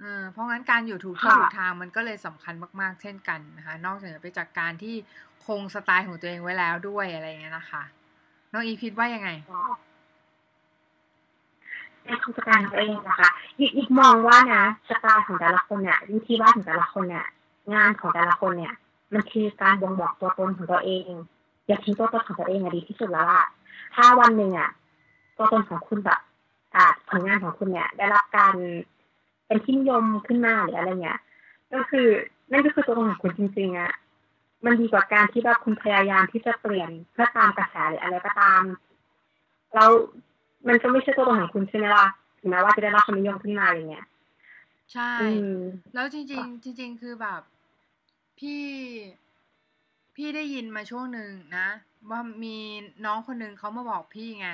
[0.00, 4.94] เออเพราะงั้นการอยู่ถูกที่ถูกทางมันก็เลยสำคัญมาก ๆ เช่นกันนะคะนอกจากไปจากการที่
[5.46, 7.82] คงสไตล์ของตัวเองไว้แล้วด้วยอะไรเงี้ยนะคะ
[8.52, 9.30] น้องอีพิดว่ายังไง
[12.04, 17.26] ในคงสไตล์ของตัวเองนะคะอีกอีกมองว่านะสไตล์ของแต่ละคนเนี่ยวิธีวาดของแต่ละคนเนี่ย
[17.74, 18.74] งานของแต่ละคนเนี่ย
[19.12, 21.10] มันคือการบ่งบอกตัวตนของตัวเอง
[21.66, 23.44] อย่าทิ้งตัวตนของตัวเองอะดีที่สุดแล้วล่ะ
[23.94, 24.70] ถ้าวันหนึ่งอะ
[25.36, 26.20] ตัวตนของคุณแบบ
[26.74, 28.54] อ่าผลงานของคุณเนี่ย ได้รับการ
[29.46, 31.20] เป็นที่นิยมขึ้นมาหรืออะไรเงี้ย
[31.72, 32.06] ก็คือ
[32.50, 33.92] นั่นก็คือตัวตนของคุณจริงๆอะ
[34.64, 38.62] มันดีกว่าการที่แบบคุณพยายามที่จะเปลี่ยนเพื่อตามกระแสหรืออะไรก็ตาม
[39.74, 39.90] แล้ว
[40.68, 42.06] มันก็ไม่ใช่ตัวตนของคุณใช่ไหมล่ะ
[42.38, 44.06] ถึงแม้ว่าจะได้รับความนิยมขึ้นมาอย่างเงี้ย
[44.92, 45.12] ใช่
[45.94, 47.40] แล้วจริง ๆ จริง ๆ คือแบบ
[48.38, 48.62] พี่
[50.16, 51.68] พี่ได้ยินมาช่วงหนึ่งนะ
[52.10, 52.56] ว่ามี
[53.04, 54.48] น้องคนหนึ่งเขามาบอกพี่ไง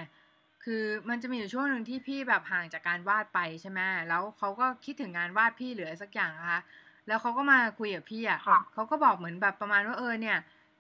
[0.65, 6.61] คือมันจะมีอยู่ช่วงหนึ่งที่พี่แบบห่างจากการวาดไปใช่ไหมแล้วเขาก็คิดถึงงานวาดพี่หรืออะไรสักอย่างนะคะ
[7.07, 10.39] แล้วเขาก็มาคุยกับพี่อะค่ะเขาก็บอกเหมือนแบบประมาณว่าเออเนี่ย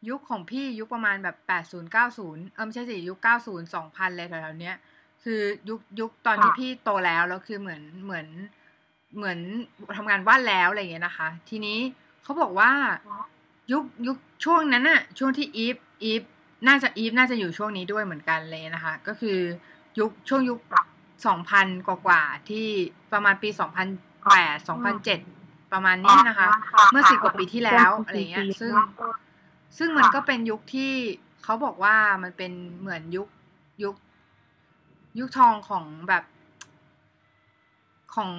[0.08, 4.76] ยุคของพี่ยุคประมาณแบบแปดศูนย์เก้าศูนย์เออไม่ใช่สิยุคเก้าศูนย์สองพันเลยแถวๆเนี้ย
[5.24, 8.26] คือยุคยุคตอนที่ค่ะพี่โตแล้วแล้วคือเหมือนเหมือน
[9.16, 9.38] เหมือน
[9.96, 11.78] ทำงานวาดแล้วอะไรอย่างเงี้ยนะคะ ทีนี้
[12.22, 12.70] เขาบอกว่า
[13.72, 16.22] ยุคยุคช่วงนั้นอะช่วงที่อีฟอีฟ
[16.66, 19.38] น่าจะอีฟน่าจะอยู่ช่วงนี้ด้วยเหมือนกันเลยนะคะ ก็คือ
[19.98, 20.58] ยุคช่วงยุค
[21.26, 22.66] สองพันกว่าๆที่
[23.12, 23.86] ประมาณปีสองพัน
[24.32, 25.20] แปดสองพันเจ็ด
[25.72, 26.46] ประมาณนี้นะคะ
[26.92, 28.72] เมื่อสิบกว่าปีที่แล้วอะไรเงี้ย ซึ่ง
[29.78, 30.92] ซึ่งมันก็เป็นยุคที่
[31.42, 33.28] เขาบอกว่ามันเป็นเหมือนยุค
[33.82, 33.94] ยุค
[35.18, 36.24] ยุคทองของแบบ
[38.14, 38.32] ของ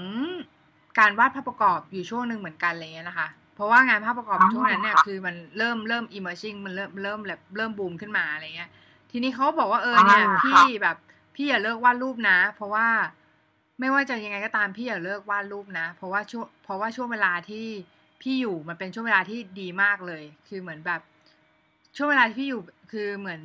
[0.99, 8.70] การวาดภาพประกอบอยู่ช่วงหนึ่งเหมือนกันอะไรเลยนะคะเพ ราะว่างานภาพประกอบอ๋อช่วงนั้นเนี่ยคือมันเริ่มเริ่ม emerging มันเริ่มเริ่มแบบเริ่มบูมขึ้นมาอะไรเงี้ย
[9.12, 10.97] ทีนี้เขาก็บอกว่าเออเนี่ยอ่าพี่แบบ
[11.36, 12.88] พี่อย่าเลิกวาดรูปนะ เพราะว่า
[13.80, 17.66] ไม่ว่าจะยังไงก็ตามพี่อย่าเลิกวาดรูปนะ เพราะว่าช่วงเพราะว่าช่วงเวลาที่
[18.22, 21.01] พี่อยู่มันเป็นช่วงเวลาที่ดีมากเลย คือเหมือนแบบ
[21.95, 23.41] ช่วงเวลาที่พี่อยู่คือเหมือน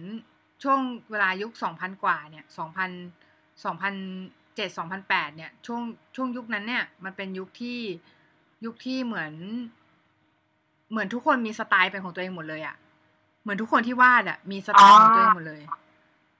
[0.62, 2.90] ช่วงเวลายุคสองพันกว่าเนี่ยสองพัน
[3.64, 3.94] สองพัน
[4.56, 5.82] เจ็ดสองพันแปดเนี่ยช่วง
[6.16, 7.78] ช่วงยุคนั้นเนี่ยมันเป็นยุคที่
[8.64, 9.32] ยุคที่เหมือน
[10.90, 12.76] เหมือนทุกคนมีสไตล์เป็นของตัวเองหมดเลยอะ
[13.42, 15.62] เหมือนทุกคนที่วาดอะมีสไตล์ของตัวเองหมดเลย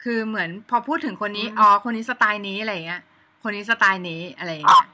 [0.03, 3.03] คือเหมือนพอพูดถึงคนนี้อืมอ๋อคนนี้สไตล์นี้อะไรอย่างเงี้ย
[3.43, 4.89] คนนี้สไตล์นี้อะไรอย่างเงี้ย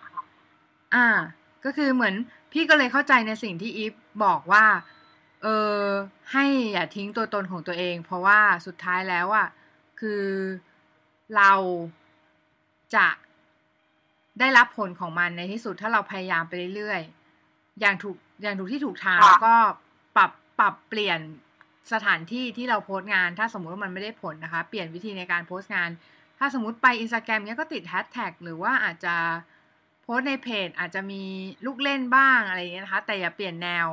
[0.95, 1.07] อ่า
[1.65, 2.15] ก็คือเหมือน
[2.53, 3.95] พี่ก็เลยเข้าใจในสิ่งที่อีฟ
[4.25, 4.65] บอกว่า
[5.43, 5.47] เอ
[5.77, 5.81] อ
[6.33, 9.49] ให้อย่าทิ้งตัวตนของตัวเอง เพราะว่าสุดท้ายแล้วอะ
[10.01, 10.25] คือ
[11.37, 11.53] เรา
[12.95, 13.07] จะ
[14.41, 19.55] ได้รับผลของมันในที่สุดถ้าเราพยายามไปเรื่อยๆ อย่างถูก อย่างถูกที่ถูกทางค่ะแล้วก็
[20.17, 20.31] ปรับ
[20.61, 21.21] ปรับเปลี่ยน
[21.93, 25.91] สถานที่ที่เราโพสต์งาน ถ้าสมมุติว่ามันไม่ได้ผลนะคะ เปลี่ยนวิธีในการโพสต์งาน
[26.39, 29.15] ถ้าสมมุติไปอินสตาแกรมเนี้ยก็ติดแฮชแท็กหรือว่าอาจจะ
[30.03, 31.23] โพสต์ในเพจอาจจะมี
[31.67, 33.87] ลูกเล่นบ้างอะไรอย่างเงี้ยนะคะ แต่อย่าเปลี่ยนแนว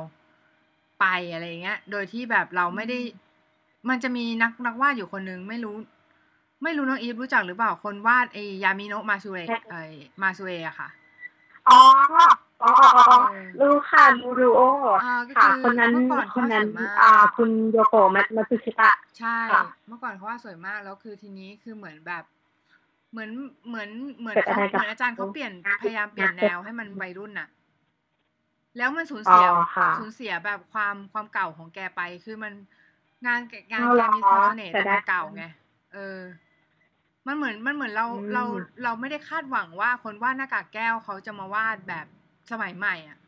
[1.00, 2.98] ไปอะไรอย่างเงี้ย โดยที่แบบเราไม่ได้
[3.88, 5.76] มันจะมีนักนักวาดอยู่คนนึงไม่รู้
[6.62, 9.76] ไม่รู้น้องอีฟรู้จักหรือเปล่าคนวาดไอยามิโนะมาซูเอะไอ
[10.22, 10.88] มาซูเอะอะค่ะ
[11.68, 11.80] อ๋อ
[12.62, 14.66] อ๋ออ๋ออ๋อเออรู้ค่ะรู้รู้โอ้
[15.00, 22.24] อ่าก็ค่ะ คือคนนั้นเมื่อก่อนคนนั้นเขาสวยมาก อ่า คุณโยโกะมัตมัตสึชิตะใช่ ค่ะ เมื่อก่อนเขาว่าสวยมากแล้วคือทีนี้คือเหมือนแบบ
[23.10, 23.30] เหมือน
[23.68, 23.90] เหมือน
[24.20, 27.48] เหมือนเกิดเขาอะไรเหกับมือนอาจารย์เขาเปลี่ยนอ่าพยายามเปลี่ยนแนวให้มันวัยรุ่นน่ะ
[28.76, 32.52] แล้วมันสูญอ๋อเสียค่ะสูญเสียแบบความความเก่าของแกไป คือมัน
[33.26, 35.44] งานแกงานเอาแกเหรอมีความเสน่ห์แต่ตรงได้เก่าไง
[35.92, 36.18] เออ
[37.26, 38.44] มันเหมือนมันเหมือนเราอืมเรา
[38.82, 42.06] เราไม่ได้คาดหวังว่าคนวาดหน้ากากแก้วเขาจะมาวาดแบบ
[42.50, 43.18] สมัยใหม่อะ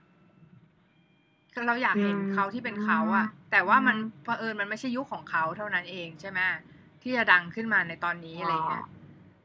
[1.66, 6.40] เราอยากเห็นเขาที่เป็นเขาอะแต่ว่ามันเผอิญมันไม่ใช่ยุคของเขาเท่านั้นเองใช่ไหม
[7.02, 8.84] ที่จะดังขึ้นมาในตอนนี้อะไรเงี้ย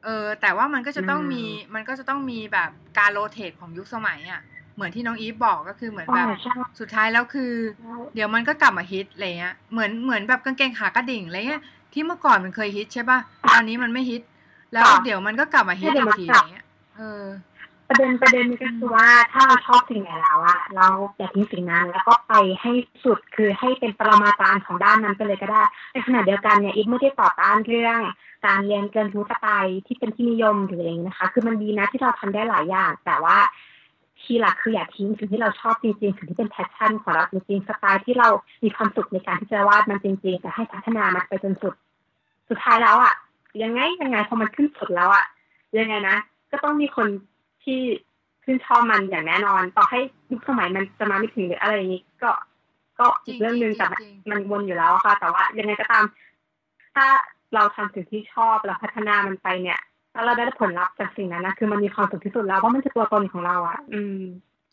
[0.03, 4.41] เออ แต่ว่ามันก็จะต้องมีอืมมันก็จะต้องมีแบบการโรเตทของยุคสมัยอะ
[4.75, 7.51] เหมือนที่น้องอีฟบอกก็คือเหมือนอ๋อแบบใช่สุดท้ายแล้วคือ
[8.15, 13.19] เดี๋ยวมันก็กลับมาฮิตอะไรเงี้ยเหมือนเหมือนแบบกางเกงขากระดิ่งอะไรเงี้ยที่เมื่อก่อนมันเคยฮิตใช่ป่ะ
[13.53, 14.21] ตอนนี้มันไม่ฮิต
[14.71, 16.65] แล้วค่ะเดี๋ยวมันก็กลับมาฮิตให้เดี๋อียวกมันทีกลับอะไรเงี้ย
[16.97, 17.25] เออ
[17.89, 20.87] ประเด็นประเด็นก็คือว่าถ้าเราชอบสิ่งไหนแล้วอะเรา
[21.17, 22.71] อย่าทิ้งสิ่งนั้น แล้วก็ไปให้
[23.03, 25.63] สุดคือให้เป็นปรมาจารย์ของด้านนั้นไปเลยก็ได้
[25.93, 27.99] ในขณะเดียวกันเนี่ยอีฟไม่ได้ต่อต้านเรื่อง
[28.45, 33.37] การเรียนเกินรู้สไตล์ที่เป็นที่นิยมหรืออะไรอย่างนี้นะคะ คือมันดีนะที่เราทำได้หลายอย่าง แต่ว่า
[34.21, 38.29] key หลักคืออย่าทิ้งสิ่งที่เราชอบจริงๆสิ่งที่เป็น passion ของเราจริงๆสไตล์ที่เรา
[38.63, 41.73] มีความสุขในการที่จะวาดมันจริงๆแต่ให้พัฒนามันไปจนสุด
[42.49, 43.13] สุดท้ายแล้วอะ
[43.63, 45.25] ยังไงยังไงพอมันขึ้นสุดแล้วอะ
[45.79, 46.17] ยังไงนะ
[46.51, 47.07] ก็ต้องมีคน
[47.63, 47.79] ที่
[48.43, 49.99] ชื่นชอบมันอย่างแน่นอน ต่อให้
[50.31, 52.31] ยุคสมัยมันจะมาไม่ถึงหรืออะไรอย่างนี้ ก็
[52.99, 56.03] ก็อีกเรื่องหนึ่งจริงๆแต่มันจริงมันวนอยู่แล้วค่ะ แต่ว่ายังไงก็ตาม
[56.95, 57.05] ถ้า
[57.53, 59.79] เราทำสิ่งที่ชอบเราพัฒนามันไปเนี่ย
[60.13, 64.21] แล้วเราได้ผลลัพธ์จากสิ่งนั้นนะคือมันมีความสุขที่สุดแล้วเพราะมันคือตัวตนของเราอะอืม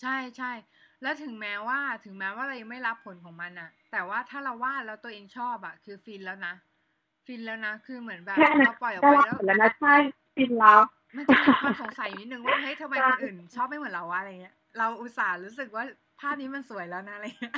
[0.03, 0.53] ใช่ใช่
[1.03, 6.55] แล้วถึงแม้ว่าถึงแม้ว่าเรายังไม่รับผลของมันอะแต่ว่าถ้าเราวาดแล้วตัวเองชอบอะคือฟินแล้วนะ
[7.27, 9.95] ฟินแล้วนะ คือเหมือนแบบแค่นั้นเราปล่อยออกได้ไปรับแล้วผลแล้วนะใช่
[10.37, 10.81] ฟินแล้ว
[11.17, 15.85] มันจะมีความสงสัยนิดนึงว่าเฮ้ยทำไมใช่คนอื่น ชอบไม่เหมือนเราวะอะไรเงี้ยเราอุตส่าห์รู้สึกว่า
[16.21, 17.55] ภาพนี้มันสวยแล้วนะอะไรเงี้ย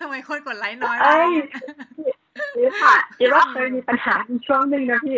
[0.00, 1.50] ทำไมคนกดไลค์น้อยวะอะไรเงี้ย
[2.56, 5.16] นี่ค่ะคิดว่าเคยมีปัญหาในช่วงหนึ่งนะพี่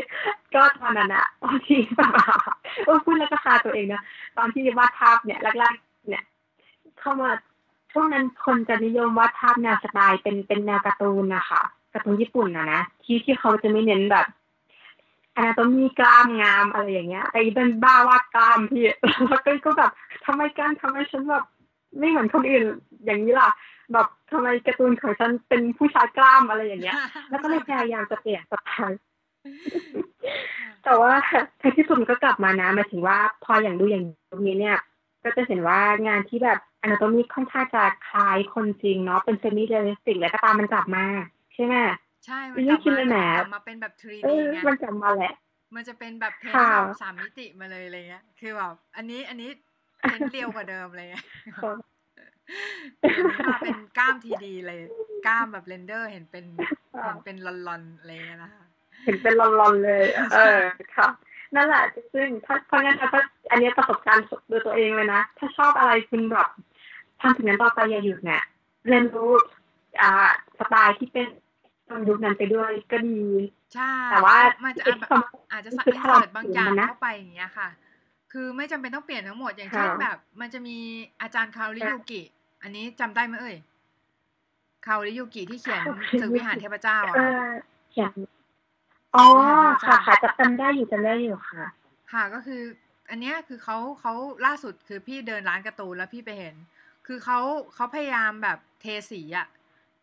[0.55, 2.27] ก็ตอนนั้นอะตอนที่แบบว่า
[2.85, 4.03] เออพูดแล้วก็คาตัวเองนะ
[4.39, 6.25] ตอนที่วาดภาพเนี่ยแรกๆเนี่ย
[7.01, 7.31] เข้ามา
[7.93, 11.63] ช่วงนั้นคนจะนิยมวาดภาพแนวสไตล์เป็นเป็นแนวการ์ตูนนะคะ
[11.99, 14.27] การ์ตูนญี่ปุ่นนะนะที่ที่เขาจะไม่เน้นแบบ
[15.37, 18.85] อนาโตมีกล้ามงามอะไรอย่างเงี้ยแต่อีเป็นบ้าวาดกล้ามพี่
[19.29, 19.91] แล้วก็ก็แบบ
[20.25, 21.45] ทำไมกล้ามทำไมฉันแบบ
[21.99, 22.65] ไม่เหมือนคนอื่น
[23.05, 23.51] อย่างนี้ล่ะ
[23.93, 26.97] แบบทำไมการ์ตูนของฉันเป็นผู้ชายกล้ามอะไรอย่างเงี้ย
[27.31, 29.01] แล้วก็เลยพยายามจะเปลี่ยนสไตล์
[30.85, 31.13] แต่ว่า
[31.61, 34.05] ในที่สุดมันก็กลับมานะหมายถึงว่าพออย่างดูอย่าง
[34.47, 34.79] นี้เนี่ย
[35.25, 41.05] ก็จะเห็นว่างานที่แบบ anatomy ค่อนข้างจะคล้ายคนจริงเนาะเป็น semi-realistic แล้วก็ตามมันกลับมา
[41.59, 41.77] ใช่ไหม
[42.27, 45.35] ใช่ไม่คิดเลยแหมกลับมาเป็นแบบเอ 3D อไงมันกลับมาแหละ
[45.75, 49.51] มันจะเป็นแบบ paint ค่ะแบบสามมิติมาเลยอะไรเงี้ย คือแบบอันนี้อันนี้
[50.01, 51.09] paint real กว่าเดิมเลย
[51.57, 51.73] ค่ะ
[53.01, 54.81] อันนี้มาเป็นกล้าม 3D เลย
[55.27, 56.45] กล้ามแบบ render เห็นเป็น
[57.05, 58.65] เห็นเป็นลอนๆอะไรเงี้ยนะคะ
[59.05, 60.05] เห็นเป็นลอนๆเลย
[60.35, 60.61] เออ
[60.97, 61.09] ค่ะ
[61.55, 61.85] นั่นแหละ
[62.15, 66.49] ซึ่งถ้าเพราะงั้นถ้าอันนี้ประสบการณ์โดยตัวเองเลยนะ ถ้าชอบอะไรคุณแบบ
[67.21, 68.43] ทำถึงนั้นต่อไปอย่าหยุดเนี่ย
[68.89, 69.31] เรียนรู้
[70.03, 71.29] อ่าสไตล์ที่เป็น
[71.91, 73.21] ตอนยุคนั้นไปด้วยก็ดี
[73.75, 77.69] ใช่แต่ว่ามันจะอีกแบบคำอาจจะใส่คืออินถ้าเราเสิร์ตบางอย่างเขียนมันนะเข้าไปอย่างเงี้ยค่ะ
[78.33, 80.77] คือไม่จำเป็นต้องเปลี่ยนทั้งหมดอย่างเช่นค่ะแบบ มันจะมี
[81.23, 82.23] อาจารย์คาริยูกิ
[82.63, 83.57] อันนี้จำได้ไหมเอ่ย
[84.87, 85.83] คาริยูกิที่เขียน
[86.21, 87.51] ศึกวิหารเทพเจ้าอะเอค่ะอ
[87.91, 88.13] เขียน
[89.17, 89.25] อ๋อ
[89.85, 91.65] ค่ะค่ะค่ะจำได้อยู่จำได้อยู่ค่ะ
[92.13, 92.63] ค่ะก็คือ
[93.11, 94.13] อันเนี้ยคือเขาเขา
[94.47, 96.55] ล่าสุดคือพี่เดินร้านการ์ตูนแล้วพี่ไปเห็น
[97.07, 97.39] คือเขา
[97.75, 99.58] เขาพยายามแบบเทสีอะเ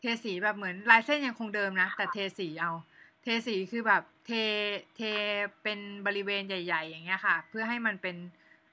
[0.06, 2.72] ทสีแบบเหมือนลายเส้นยังคงเดิมนะ แต่เทสีเอา
[3.24, 4.32] เทสีคือแบบเท
[4.96, 5.02] เท
[5.64, 8.16] เป็นบริเวณใหญ่ ๆ อย่างเงี้ยค่ะ เพื่อให้มันเป็น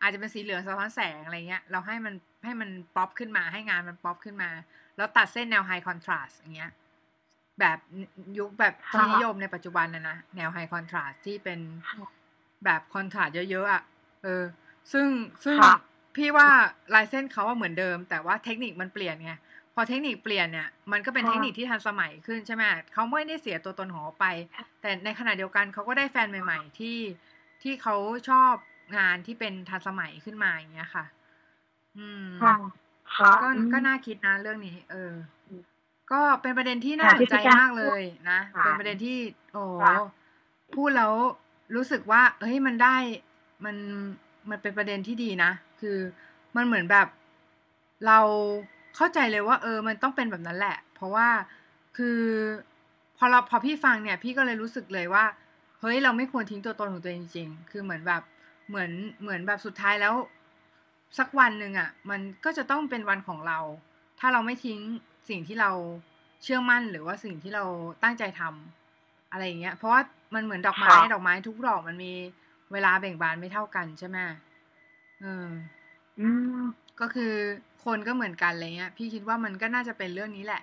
[0.00, 2.14] อาจจะเป็นสีเหลืองสะท้อนแสงอะไรเงี้ย เราให้มัน
[2.44, 4.50] ให้มันป๊อปขึ้นมาให้งานมันป๊อปขึ้นมา
[4.96, 6.70] แล้วตัดเส้นแนว high contrast อย่างเงี้ย
[7.60, 7.78] แบบ
[8.38, 11.60] ยุคแบบที่ค่ะนิยมในปัจจุบันนะนะแนว high contrast ที่เป็น
[12.64, 13.82] แบบ contrast เยอะๆอะ
[14.22, 14.44] เออ
[14.92, 15.06] ซึ่ง
[15.44, 15.74] ซึ่งค่ะ
[16.16, 16.48] พี่ว่า
[16.94, 19.32] ลายเส้นเขาว่าเหมือนเดิม แต่ว่าเทคนิคมันเปลี่ยนไง
[19.74, 22.62] พอเทคนิคเปลี่ยนเนี่ยมันก็เป็นค่ะเทคนิคที่ทันสมัยขึ้นใช่ไหม
[22.92, 24.26] เขาไม่ได้เสียตัวตนของเขาไป
[24.80, 26.98] แต่ในขณะเดียวกันเขาก็ได้แฟนใหม่ ๆ ที่
[27.62, 27.94] ที่เขา
[28.28, 28.52] ชอบ
[28.98, 31.04] งานที่เป็นทันสมัยขึ้นมาอย่างเงี้ยค่ะ
[31.98, 32.54] อืมค่ะ
[33.16, 35.12] ค่ะก็อืมก็น่าคิดนะเรื่องนี้ เออ
[35.48, 35.62] อืม
[36.12, 39.18] ก็เป็นประเด็นที่น่าค่ะสนที่ใจพี่แจ้งมากเลยนะค่ะเป็นประเด็นที่
[39.52, 39.94] โอ้ค่ะ
[40.74, 41.14] พูดแล้ว
[41.76, 42.96] รู้สึกว่า เฮ้ยมันได้
[43.64, 43.76] มัน
[44.50, 45.98] มันเป็นประเด็นที่ดีนะ คือ
[46.56, 47.08] มันเหมือนแบบ
[48.06, 48.20] เรา
[48.96, 51.28] เข้าใจเลยว่า เออ มันต้องเป็นแบบนั้นแหละ เพราะว่า
[51.96, 52.20] คือ
[53.18, 55.24] พอเราพอพี่ฟังเนี่ย พี่ก็เลยรู้สึกเลยว่า
[55.80, 58.22] เฮ้ยเราไม่ควรทิ้งตัวตนของตัวเองจริงๆ คือเหมือนแบบ
[58.68, 58.90] เหมือน
[59.22, 60.14] เหมือนแบบสุดท้ายแล้ว
[61.18, 63.58] สักวันหนึ่งอะ มันก็จะต้องเป็นวันของเรา
[64.20, 64.78] ถ้าเราไม่ทิ้ง
[65.28, 65.70] สิ่งที่เรา
[66.42, 67.64] เชื่อมั่นหรือว่าสิ่งที่เรา
[68.02, 70.00] ตั้งใจทำอะไรอย่างเงี้ย เพราะว่า
[70.34, 72.12] มันเหมือนดอกไม้ค่ะดอกไม้ทุกดอกมันมี
[72.72, 74.18] เวลาเบ่งบานไม่เท่ากันใช่ไหม
[75.20, 75.48] เออ
[76.20, 76.28] อื
[76.58, 76.62] ม
[77.00, 77.32] ก็คือ
[77.84, 80.62] คนก็เหมือนกันอะไรเงี้ย พี่คิดว่ามันก็น่าจะเป็นเรื่องนี้แหละ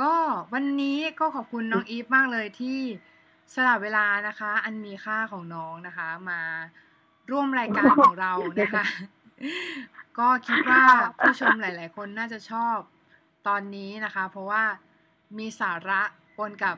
[0.00, 0.12] ก็
[0.52, 2.78] วันนี้ก็ขอบคุณน้องอีฟมากเลยที่
[3.54, 6.40] สละเวลานะคะ อันมีค่าของน้องนะคะ มา
[7.30, 8.84] ร่วมรายการของเรานะคะ
[10.18, 10.82] ก็คิดว่า
[11.18, 12.76] ผู้ชมหลาย ๆ คนน่าจะชอบ
[13.48, 14.62] ตอนนี้นะคะ เพราะว่า
[15.38, 16.02] มีสาระ
[16.36, 16.76] ปนกับ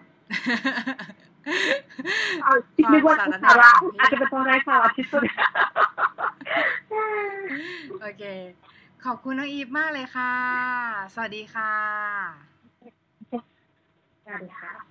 [2.43, 2.53] เอา
[2.93, 3.71] นึกว่าสาระ
[4.01, 5.23] อาจจะเป็นตอนไร้สาระที่สุด
[8.03, 8.25] โอเค
[9.05, 10.35] ขอบคุณน้องอีฟมากเลยค่ะ
[11.15, 11.75] สวัสดีค่ะ
[14.25, 14.90] สวัสดีค่ะ